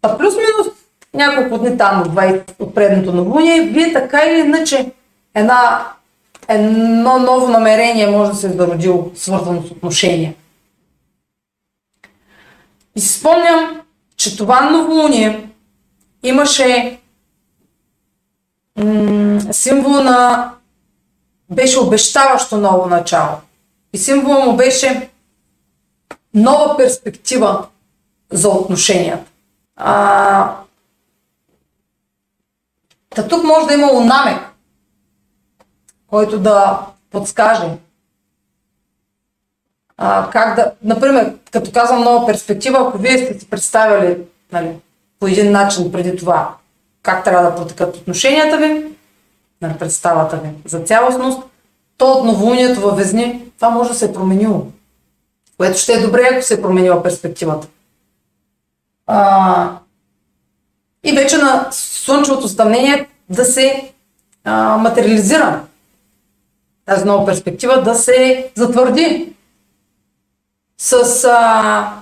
[0.02, 0.68] А плюс-минус
[1.14, 4.92] няколко дни там от, 20, от предното новолуние, вие така или иначе
[5.36, 5.88] една,
[6.48, 10.34] едно ново намерение може да се е зародило, свързано с отношения.
[12.96, 13.82] И си спомням,
[14.22, 15.50] че това новолуние
[16.24, 17.00] имаше
[18.78, 20.52] м- символ на
[21.50, 23.38] беше обещаващо ново начало.
[23.94, 25.10] И символа му беше
[26.34, 27.68] нова перспектива
[28.32, 29.32] за отношенията.
[29.76, 30.56] А,
[33.10, 34.40] та тук може да има намек,
[36.08, 37.68] който да подскаже
[39.98, 44.18] а, как да, например, като казвам нова перспектива, ако вие сте си представили
[44.52, 44.72] нали,
[45.20, 46.56] по един начин преди това
[47.04, 48.86] как трябва да протекат отношенията ви,
[49.62, 51.42] нали, представата ви за цялостност,
[51.98, 54.66] то от новолунието във Везни, това може да се е променило.
[55.58, 57.68] Което ще е добре, ако се е променила перспективата.
[59.08, 59.78] А,
[61.04, 63.92] и вече на слънчевото стъмнение да се
[64.44, 65.64] а, материализира
[66.86, 69.34] тази нова перспектива, да се затвърди
[70.82, 71.94] с а,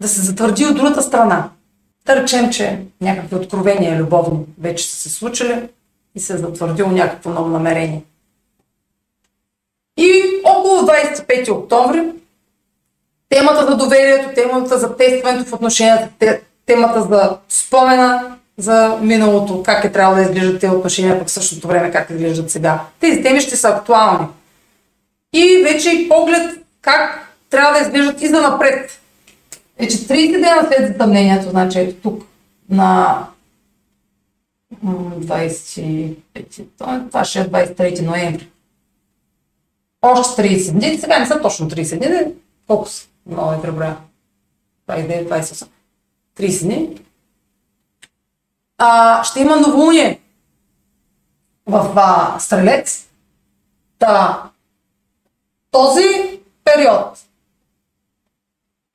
[0.00, 1.50] да се затвърди от другата страна.
[2.06, 5.68] Да речем, че някакви откровения любовни вече са се случили
[6.14, 8.02] и се е затвърдило някакво ново намерение.
[9.96, 12.02] И около 25 октомври
[13.28, 19.92] темата за доверието, темата за тестването в отношенията, темата за спомена за миналото, как е
[19.92, 22.80] трябвало да изглеждат тези отношения, пък в същото време как изглеждат сега.
[23.00, 24.26] Тези теми ще са актуални.
[25.32, 29.00] И вече и поглед как трябва да изглеждат и за напред.
[29.80, 32.26] Вече 30 дена след затъмнението, значи ето тук
[32.70, 33.18] на
[34.84, 36.16] 25,
[37.10, 38.48] това ще е 23 ноември
[40.04, 40.98] още 30 дни.
[40.98, 42.34] Сега не са точно 30 дни.
[42.66, 43.08] Колко са?
[43.26, 43.96] Много е преброя.
[44.88, 45.68] 29, 28.
[46.38, 47.00] 30 дни.
[48.78, 50.20] а, ще има новолуние
[51.66, 53.08] в а, Стрелец.
[53.98, 54.42] Та,
[55.70, 57.18] този период,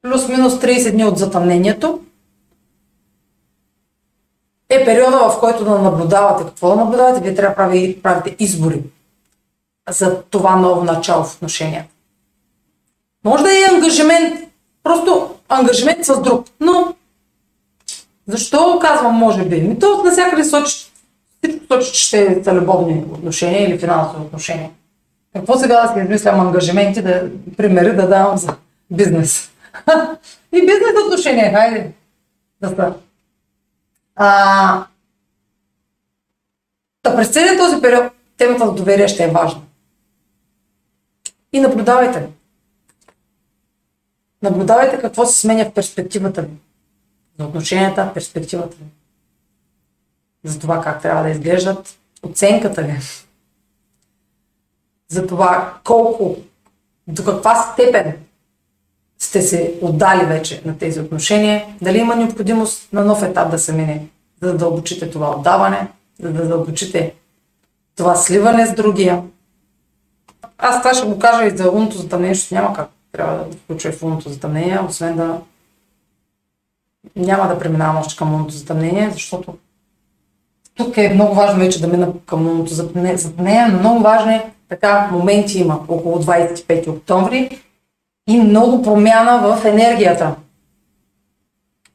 [0.02, 2.02] плюс-минус 30 дни от затъмнението,
[4.70, 6.44] е периода, в който да наблюдавате.
[6.44, 7.22] Какво да наблюдавате?
[7.22, 8.84] Вие трябва да правите, правите избори
[9.90, 11.90] за това ново начало в отношенията.
[13.24, 14.50] Може да е ангажимент,
[14.84, 16.96] просто ангажимент с друг, но
[18.28, 19.62] защо казвам може би?
[19.62, 20.92] Ми то навсякъде сочи,
[21.38, 24.70] всичко сочи, че ще са любовни отношения или финансови отношения.
[25.34, 28.56] Какво сега да си измислям ангажименти, да примери да давам за
[28.92, 29.52] бизнес?
[30.52, 31.92] И бизнес отношения, хайде
[32.62, 32.94] да са.
[34.16, 34.86] А,
[37.04, 39.62] да през целият този период темата за доверие ще е важна.
[41.54, 42.30] И наблюдавайте.
[44.42, 46.54] Наблюдавайте какво се сменя в перспективата ви.
[47.40, 48.86] За отношенията, перспективата ви.
[50.44, 52.98] За това как трябва да изглеждат оценката ви.
[55.10, 56.38] За това колко,
[57.08, 58.14] до каква степен
[59.20, 63.74] сте се отдали вече на тези отношения, дали има необходимост на нов етап да се
[63.74, 64.08] мине,
[64.42, 65.88] за да задълбочите това отдаване,
[66.20, 67.14] за да задълбочите
[67.96, 69.24] това сливане с другия.
[70.58, 73.90] Аз това ще го кажа и за лунното затъмнение, защото няма как трябва да включва
[73.90, 75.42] и в лунното затъмнение, освен да
[77.16, 79.58] няма да преминавам още към лунното затъмнение, защото
[80.76, 85.60] тук е много важно вече да мина към лунното затъмнение, но много важни така моменти
[85.60, 87.62] има около 25 октомври
[88.28, 90.36] и много промяна в енергията.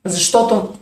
[0.04, 0.74] Защото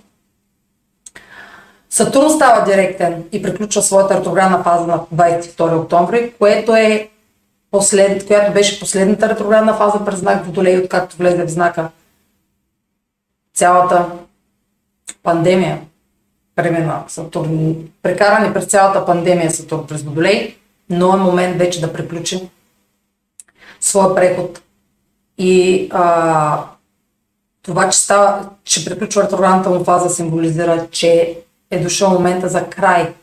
[1.91, 7.09] Сатурн става директен и приключва своята ретроградна фаза на 22 октомври, което е
[7.71, 11.91] послед, която беше последната ретроградна фаза през знак Водолей, откакто влезе в знака
[13.55, 14.07] цялата
[15.23, 15.81] пандемия
[16.55, 20.57] премина Сатурн, прекарани през цялата пандемия Сатурн през Водолей,
[20.93, 22.41] но е момент вече да приключим
[23.81, 24.63] своя преход
[25.39, 26.65] и а,
[27.63, 31.39] това, че, става, че приключва ретроградната му фаза, символизира, че
[31.71, 33.15] е дошъл момента за край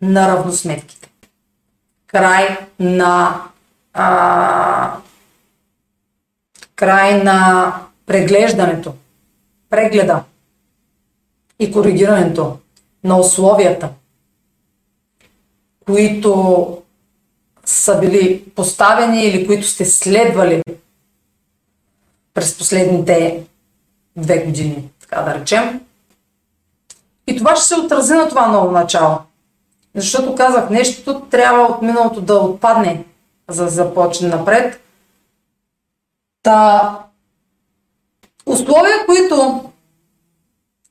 [0.00, 1.10] на равносметките.
[2.06, 3.42] Край на
[3.92, 4.96] а,
[6.76, 7.72] край на
[8.06, 8.94] преглеждането,
[9.70, 10.22] прегледа
[11.58, 12.58] и коригирането
[13.04, 13.88] на условията,
[15.86, 16.82] които
[17.66, 20.62] са били поставени или които сте следвали
[22.34, 23.44] през последните
[24.16, 25.80] две години, така да речем.
[27.26, 29.18] И това ще се отрази на това ново начало.
[29.94, 33.04] Защото казах, нещото трябва от миналото да отпадне,
[33.48, 34.80] за да започне напред.
[36.42, 36.98] Та,
[38.46, 39.64] условия, които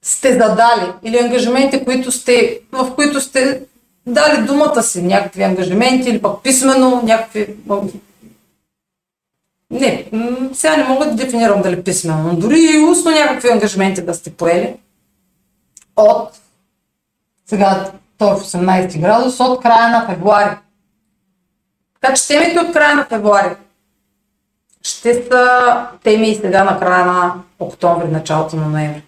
[0.02, 3.62] сте задали или ангажименти, които сте, в които сте
[4.08, 7.56] дали думата си, някакви ангажименти или пък писменно, някакви...
[9.72, 10.10] Не,
[10.54, 14.34] сега не мога да дефинирам дали писменно, но дори и устно някакви ангажименти да сте
[14.34, 14.76] поели
[15.96, 16.30] от
[17.46, 20.58] сега той в 18 градус, от края на февруари.
[22.02, 23.56] Така че темите от края на февруари
[24.82, 29.04] ще са теми и сега на края на октомври, началото на ноември.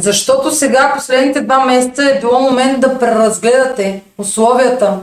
[0.00, 4.98] Защото сега, последните два месеца, е било момент да преразгледате условията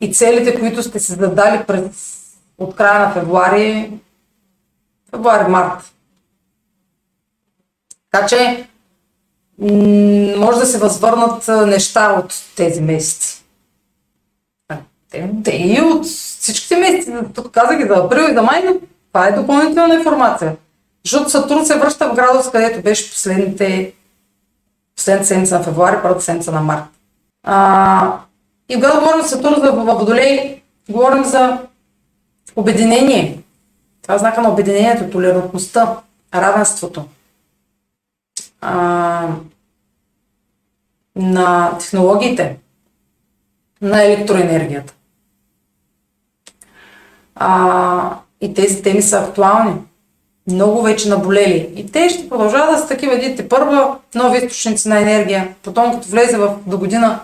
[0.00, 2.18] и целите, които сте се задали през,
[2.58, 3.92] от края на февруари,
[5.10, 5.92] февруари-март.
[8.10, 8.68] Така че
[10.36, 13.44] може да се възвърнат неща от тези месеци.
[15.10, 18.74] Те, те и от всичките месеци, тук казах и за април и за май, но
[19.12, 20.56] това е допълнителна информация.
[21.04, 23.92] Защото Сатурн се връща в градус, където беше последните
[24.96, 26.84] последната седмица на февруари, първата седмица на март.
[27.42, 28.20] А,
[28.68, 31.58] и когато говорим за Сатурн за Водолей, говорим за
[32.56, 33.42] обединение.
[34.02, 35.96] Това е знака на обединението, толерантността,
[36.34, 37.04] равенството.
[38.60, 39.28] А,
[41.16, 42.56] на технологиите,
[43.82, 44.94] на електроенергията.
[47.34, 49.74] А, и тези теми са актуални
[50.48, 51.72] много вече наболели.
[51.76, 56.08] И те ще продължават да са такива, видите, първа нови източници на енергия, потом като
[56.08, 57.20] влезе в, до година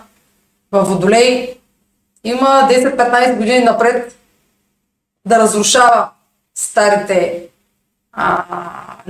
[0.71, 1.55] в Водолей,
[2.23, 4.15] има 10-15 години напред
[5.27, 6.09] да разрушава
[6.55, 7.43] старите,
[8.13, 8.43] а,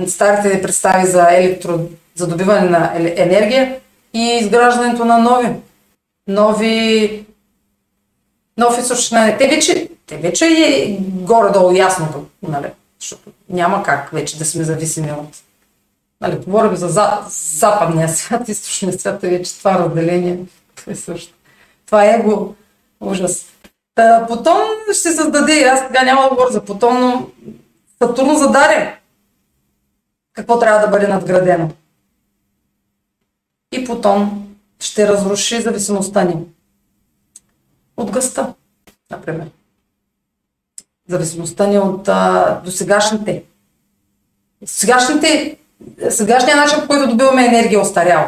[0.06, 1.78] старите представи за електро,
[2.14, 3.76] за добиване на енергия
[4.14, 5.48] и изграждането на нови,
[6.28, 7.24] нови,
[8.56, 9.36] нови източници.
[9.38, 12.66] Те вече, те вече е горе-долу ясно, нали?
[13.00, 15.42] Защото няма как вече да сме зависими от
[16.20, 17.24] Нали, говорим за, за
[17.58, 20.38] западния свят, източния свят е вече това разделение.
[20.74, 21.34] Това е също.
[21.86, 22.54] Това е его
[23.00, 23.46] ужас.
[23.94, 24.58] Та, потом
[24.92, 27.28] ще създаде, аз сега няма да говоря за потом, но
[28.02, 28.98] Сатурно зададе
[30.32, 31.70] какво трябва да бъде надградено.
[33.72, 34.48] И потом
[34.80, 36.36] ще разруши зависимостта ни
[37.96, 38.54] от гъста,
[39.10, 39.50] например.
[41.08, 43.42] Зависимостта ни от а, досегашните.
[44.64, 45.56] Сегашните,
[46.10, 48.24] сегашният начин, по който добиваме енергия, е остарял.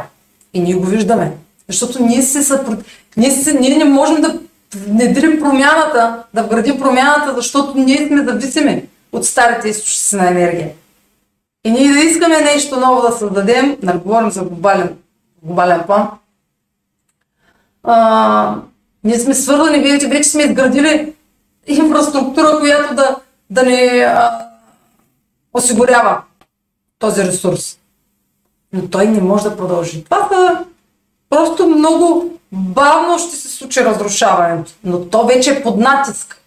[0.54, 1.32] И ние го виждаме.
[1.68, 2.72] Защото ние, се съпро...
[3.16, 4.40] ние, се, ние не можем да
[4.76, 10.70] внедрим промяната, да вградим промяната, защото ние сме зависими от старите източници на енергия.
[11.64, 14.96] И ние да искаме нещо ново да създадем, нали, говорим за глобален,
[15.42, 16.08] глобален план,
[17.82, 18.56] а,
[19.04, 21.12] ние сме свързани, вече, вече сме изградили
[21.68, 23.16] инфраструктура, която да,
[23.50, 24.48] да ни а,
[25.54, 26.22] осигурява
[26.98, 27.78] този ресурс.
[28.72, 30.04] Но той не може да продължи.
[30.04, 30.64] Това са
[31.30, 36.42] просто много бавно ще се случи разрушаването, но то вече е под натиск.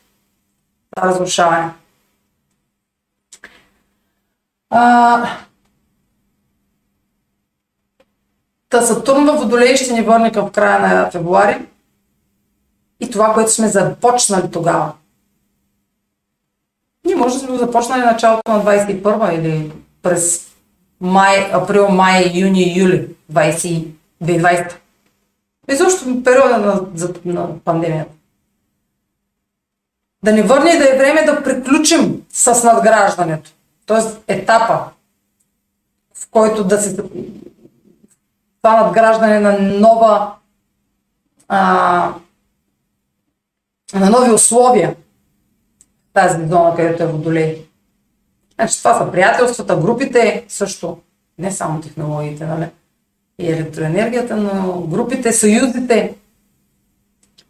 [0.95, 1.73] Това разрушаване.
[4.69, 5.27] А,
[8.71, 11.65] Та Сатурн във Водолей ще ни върне към края на февруари
[12.99, 14.91] и това, което сме започнали тогава.
[17.05, 19.71] Ние може да сме го започнали началото на 21 или
[20.01, 20.51] през
[21.01, 23.87] май, април, май, юни, юли 20,
[24.23, 24.75] 2020.
[25.71, 26.87] И също периода на,
[27.25, 28.11] на пандемията.
[30.23, 33.51] Да ни върне да е време да приключим с надграждането.
[33.85, 34.83] Тоест етапа,
[36.15, 36.97] в който да се
[38.61, 40.33] това надграждане на нова
[41.47, 42.13] а,
[43.93, 44.95] на нови условия
[46.13, 47.65] тази зона, където е водолей.
[48.55, 50.97] Значи това са приятелствата, групите, също
[51.37, 52.67] не само технологиите, нали?
[53.39, 56.15] и електроенергията, но групите, съюзите,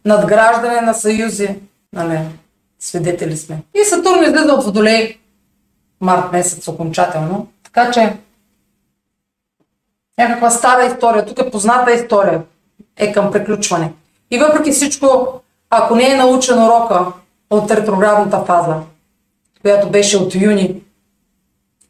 [0.05, 1.55] надграждане на съюзи,
[1.93, 2.19] нали?
[2.79, 3.63] свидетели сме.
[3.75, 5.17] И Сатурн излиза от Водолей
[6.01, 7.47] март месец окончателно.
[7.63, 8.17] Така че
[10.17, 12.41] някаква стара история, тук е позната история,
[12.97, 13.93] е към приключване.
[14.31, 15.39] И въпреки всичко,
[15.69, 17.05] ако не е научен урока
[17.51, 18.81] от ретроградната фаза,
[19.61, 20.83] която беше от юни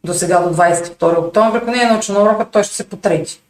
[0.03, 3.41] до сега до 22 октомври, ако не е научен урока, той ще се потрети.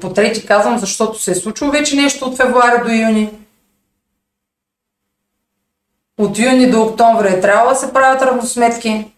[0.00, 3.30] Потрети казвам, защото се е случило вече нещо от февруари до юни.
[6.18, 9.12] От юни до октомври е трябвало да се правят равносметки.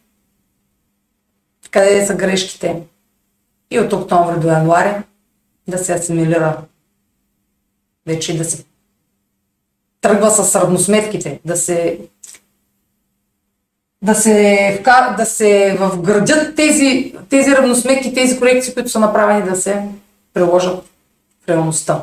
[1.71, 2.83] Къде са грешките?
[3.71, 5.03] И от октомври до януари
[5.69, 6.57] да се асимилира
[8.07, 8.65] вече да се
[10.09, 11.99] тръгва с равносметките, да се
[14.03, 14.81] да се,
[15.17, 19.89] да се вградят тези, тези равносметки, тези корекции, които са направени да се
[20.35, 20.85] приложат
[21.45, 22.03] в реалността.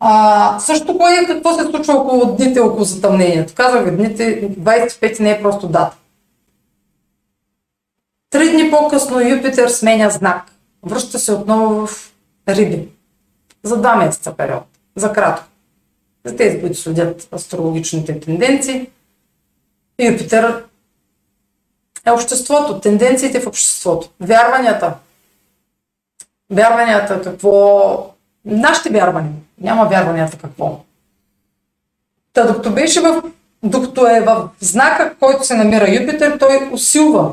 [0.00, 3.54] А, също кое, какво се случва около дните около затъмнението?
[3.84, 5.96] Ви, дните 25 не е просто дата.
[8.30, 10.44] Три дни по-късно Юпитер сменя знак.
[10.82, 12.12] Връща се отново в
[12.48, 12.88] Риби.
[13.62, 14.64] За два месеца период.
[14.96, 15.51] За кратко.
[16.24, 18.90] За тези, които следят астрологичните тенденции.
[19.98, 20.64] Юпитер
[22.06, 24.94] е обществото, тенденциите в обществото, вярванията.
[26.50, 28.14] Вярванията какво...
[28.44, 29.32] Нашите вярвания.
[29.60, 30.80] Няма вярванията какво.
[32.32, 33.22] Та докато беше в...
[33.64, 37.32] Докато е в знака, който се намира Юпитер, той усилва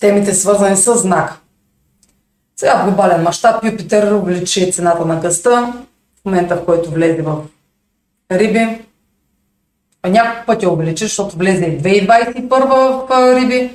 [0.00, 1.38] темите свързани с знак.
[2.56, 5.72] Сега в глобален мащаб Юпитер увеличи цената на гъста
[6.22, 7.36] в момента, в който влезе в
[8.32, 8.78] Риби.
[10.06, 13.70] Няколко пъти увеличи, защото влезе 2021 в Риби.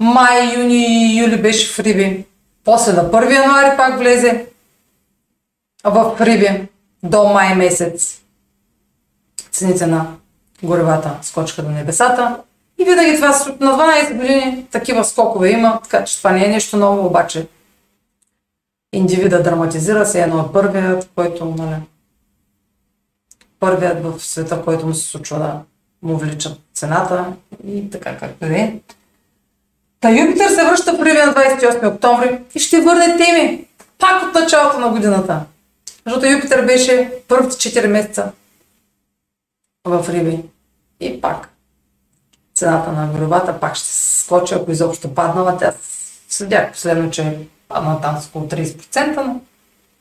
[0.00, 2.24] Май, юни, юли беше в Риби.
[2.64, 4.46] После на 1 януари пак влезе
[5.84, 6.68] в Риби
[7.02, 8.20] до май месец.
[9.50, 10.06] Цените на
[10.62, 12.36] горевата скочиха до небесата.
[12.78, 13.28] И винаги това
[13.60, 17.46] на 12 години такива скокове има, така че това не е нещо ново, обаче
[18.92, 21.76] индивида драматизира се едно първият, който, нали,
[23.60, 25.60] първият в света, който му се случва да
[26.02, 27.32] му вличат цената
[27.66, 28.80] и така както е.
[30.00, 33.66] Та Юпитер се връща в на 28 октомври и ще върне теми
[33.98, 35.40] пак от началото на годината.
[36.06, 38.32] Защото Юпитер беше първите 4 месеца
[39.84, 40.42] в Риби.
[41.00, 41.48] И пак
[42.54, 45.58] цената на горивата пак ще се скочи, ако изобщо паднала.
[45.58, 45.72] Тя
[46.28, 47.38] следях последно, че
[47.68, 49.40] падна там с около 30%, но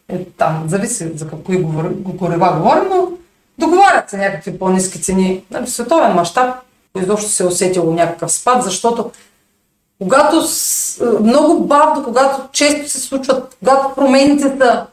[0.09, 1.63] е, там зависи за какви
[1.97, 3.07] горива говорим, но
[3.57, 5.43] договарят се някакви по-низки цени.
[5.51, 6.55] Нали, в световен мащаб
[6.97, 9.11] изобщо се е усетило някакъв спад, защото
[10.01, 14.85] когато с, много бавно, когато често се случват, когато промените са,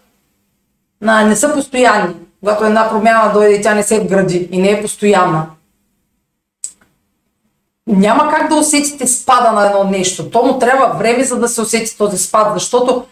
[1.00, 4.70] на, не са постоянни, когато една промяна дойде и тя не се вгради и не
[4.70, 5.46] е постоянна,
[7.86, 10.30] няма как да усетите спада на едно нещо.
[10.30, 13.04] То му трябва време, за да се усети този спад, защото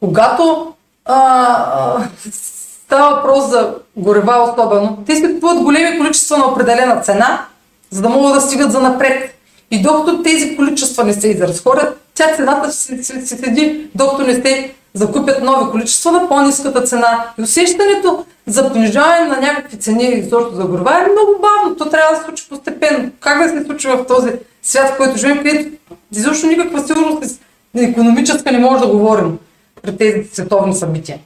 [0.00, 0.72] когато
[1.04, 7.46] а, а, става въпрос за горева особено, те си купуват големи количества на определена цена,
[7.90, 9.38] за да могат да стигат за напред.
[9.70, 14.74] И докато тези количества не се изразходят, тя цената се, се седи, докато не се
[14.94, 17.32] закупят нови количества на по-низката цена.
[17.38, 21.76] И усещането за понижаване на някакви цени и защото за горива е много бавно.
[21.76, 23.10] То трябва да се случи постепенно.
[23.20, 24.32] Как да се случи в този
[24.62, 25.70] свят, в който живеем, където
[26.12, 27.40] изобщо никаква сигурност
[27.76, 29.38] економическа не може да говорим
[29.82, 31.18] при тези световни събития.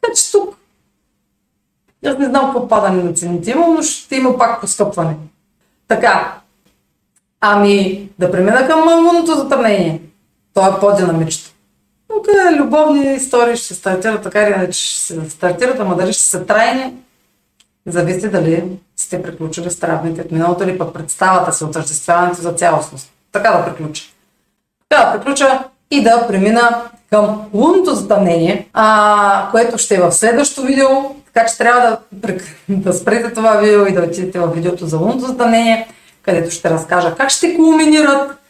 [0.00, 0.56] Така че тук
[2.06, 5.16] аз не знам какво падане на цените има, но ще има пак поскъпване.
[5.88, 6.40] Така,
[7.40, 10.00] ами да премина към лунното затъмнение.
[10.54, 11.51] То е по-динамично.
[12.12, 12.26] Тук
[12.56, 16.46] любовни истории ще се стартират, така или иначе ще се стартират, ама дали ще са
[16.46, 16.94] трайни,
[17.86, 18.64] зависи дали
[18.96, 23.12] сте приключили с травмите от миналото или пък представата си, отъждествяването за цялостност.
[23.32, 24.04] Така да приключа.
[24.88, 30.66] Така да приключа и да премина към лунното затъмнение, а, което ще е в следващото
[30.66, 30.88] видео,
[31.34, 32.36] така че трябва да,
[32.68, 35.88] да спрете това видео и да отидете в видеото за лунното затъмнение,
[36.22, 38.41] където ще разкажа как ще кулминират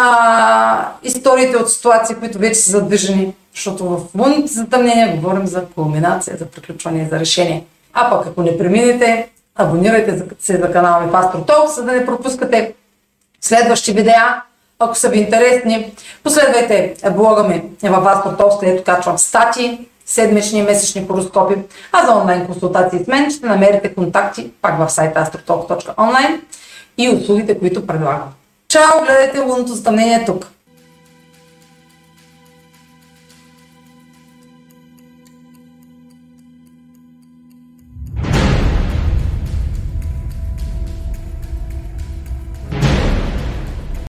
[0.00, 6.36] а, историите от ситуации, които вече са задвижени, защото в лунните затъмнения говорим за кулминация,
[6.36, 7.64] за приключване за решение.
[7.92, 12.06] А пък ако не преминете, абонирайте се за канала ми Пастор Толк, за да не
[12.06, 12.74] пропускате
[13.40, 14.42] следващи видеа,
[14.78, 15.92] ако са ви интересни.
[16.24, 21.54] Последвайте блога ми в Пастор Толк, където качвам стати, седмични и месечни хороскопи,
[21.92, 26.40] а за онлайн консултации с мен ще намерите контакти пак в сайта astrotalk.online
[26.98, 28.32] и услугите, които предлагам.
[28.72, 30.46] Чао, гледайте лунното затъмнение тук.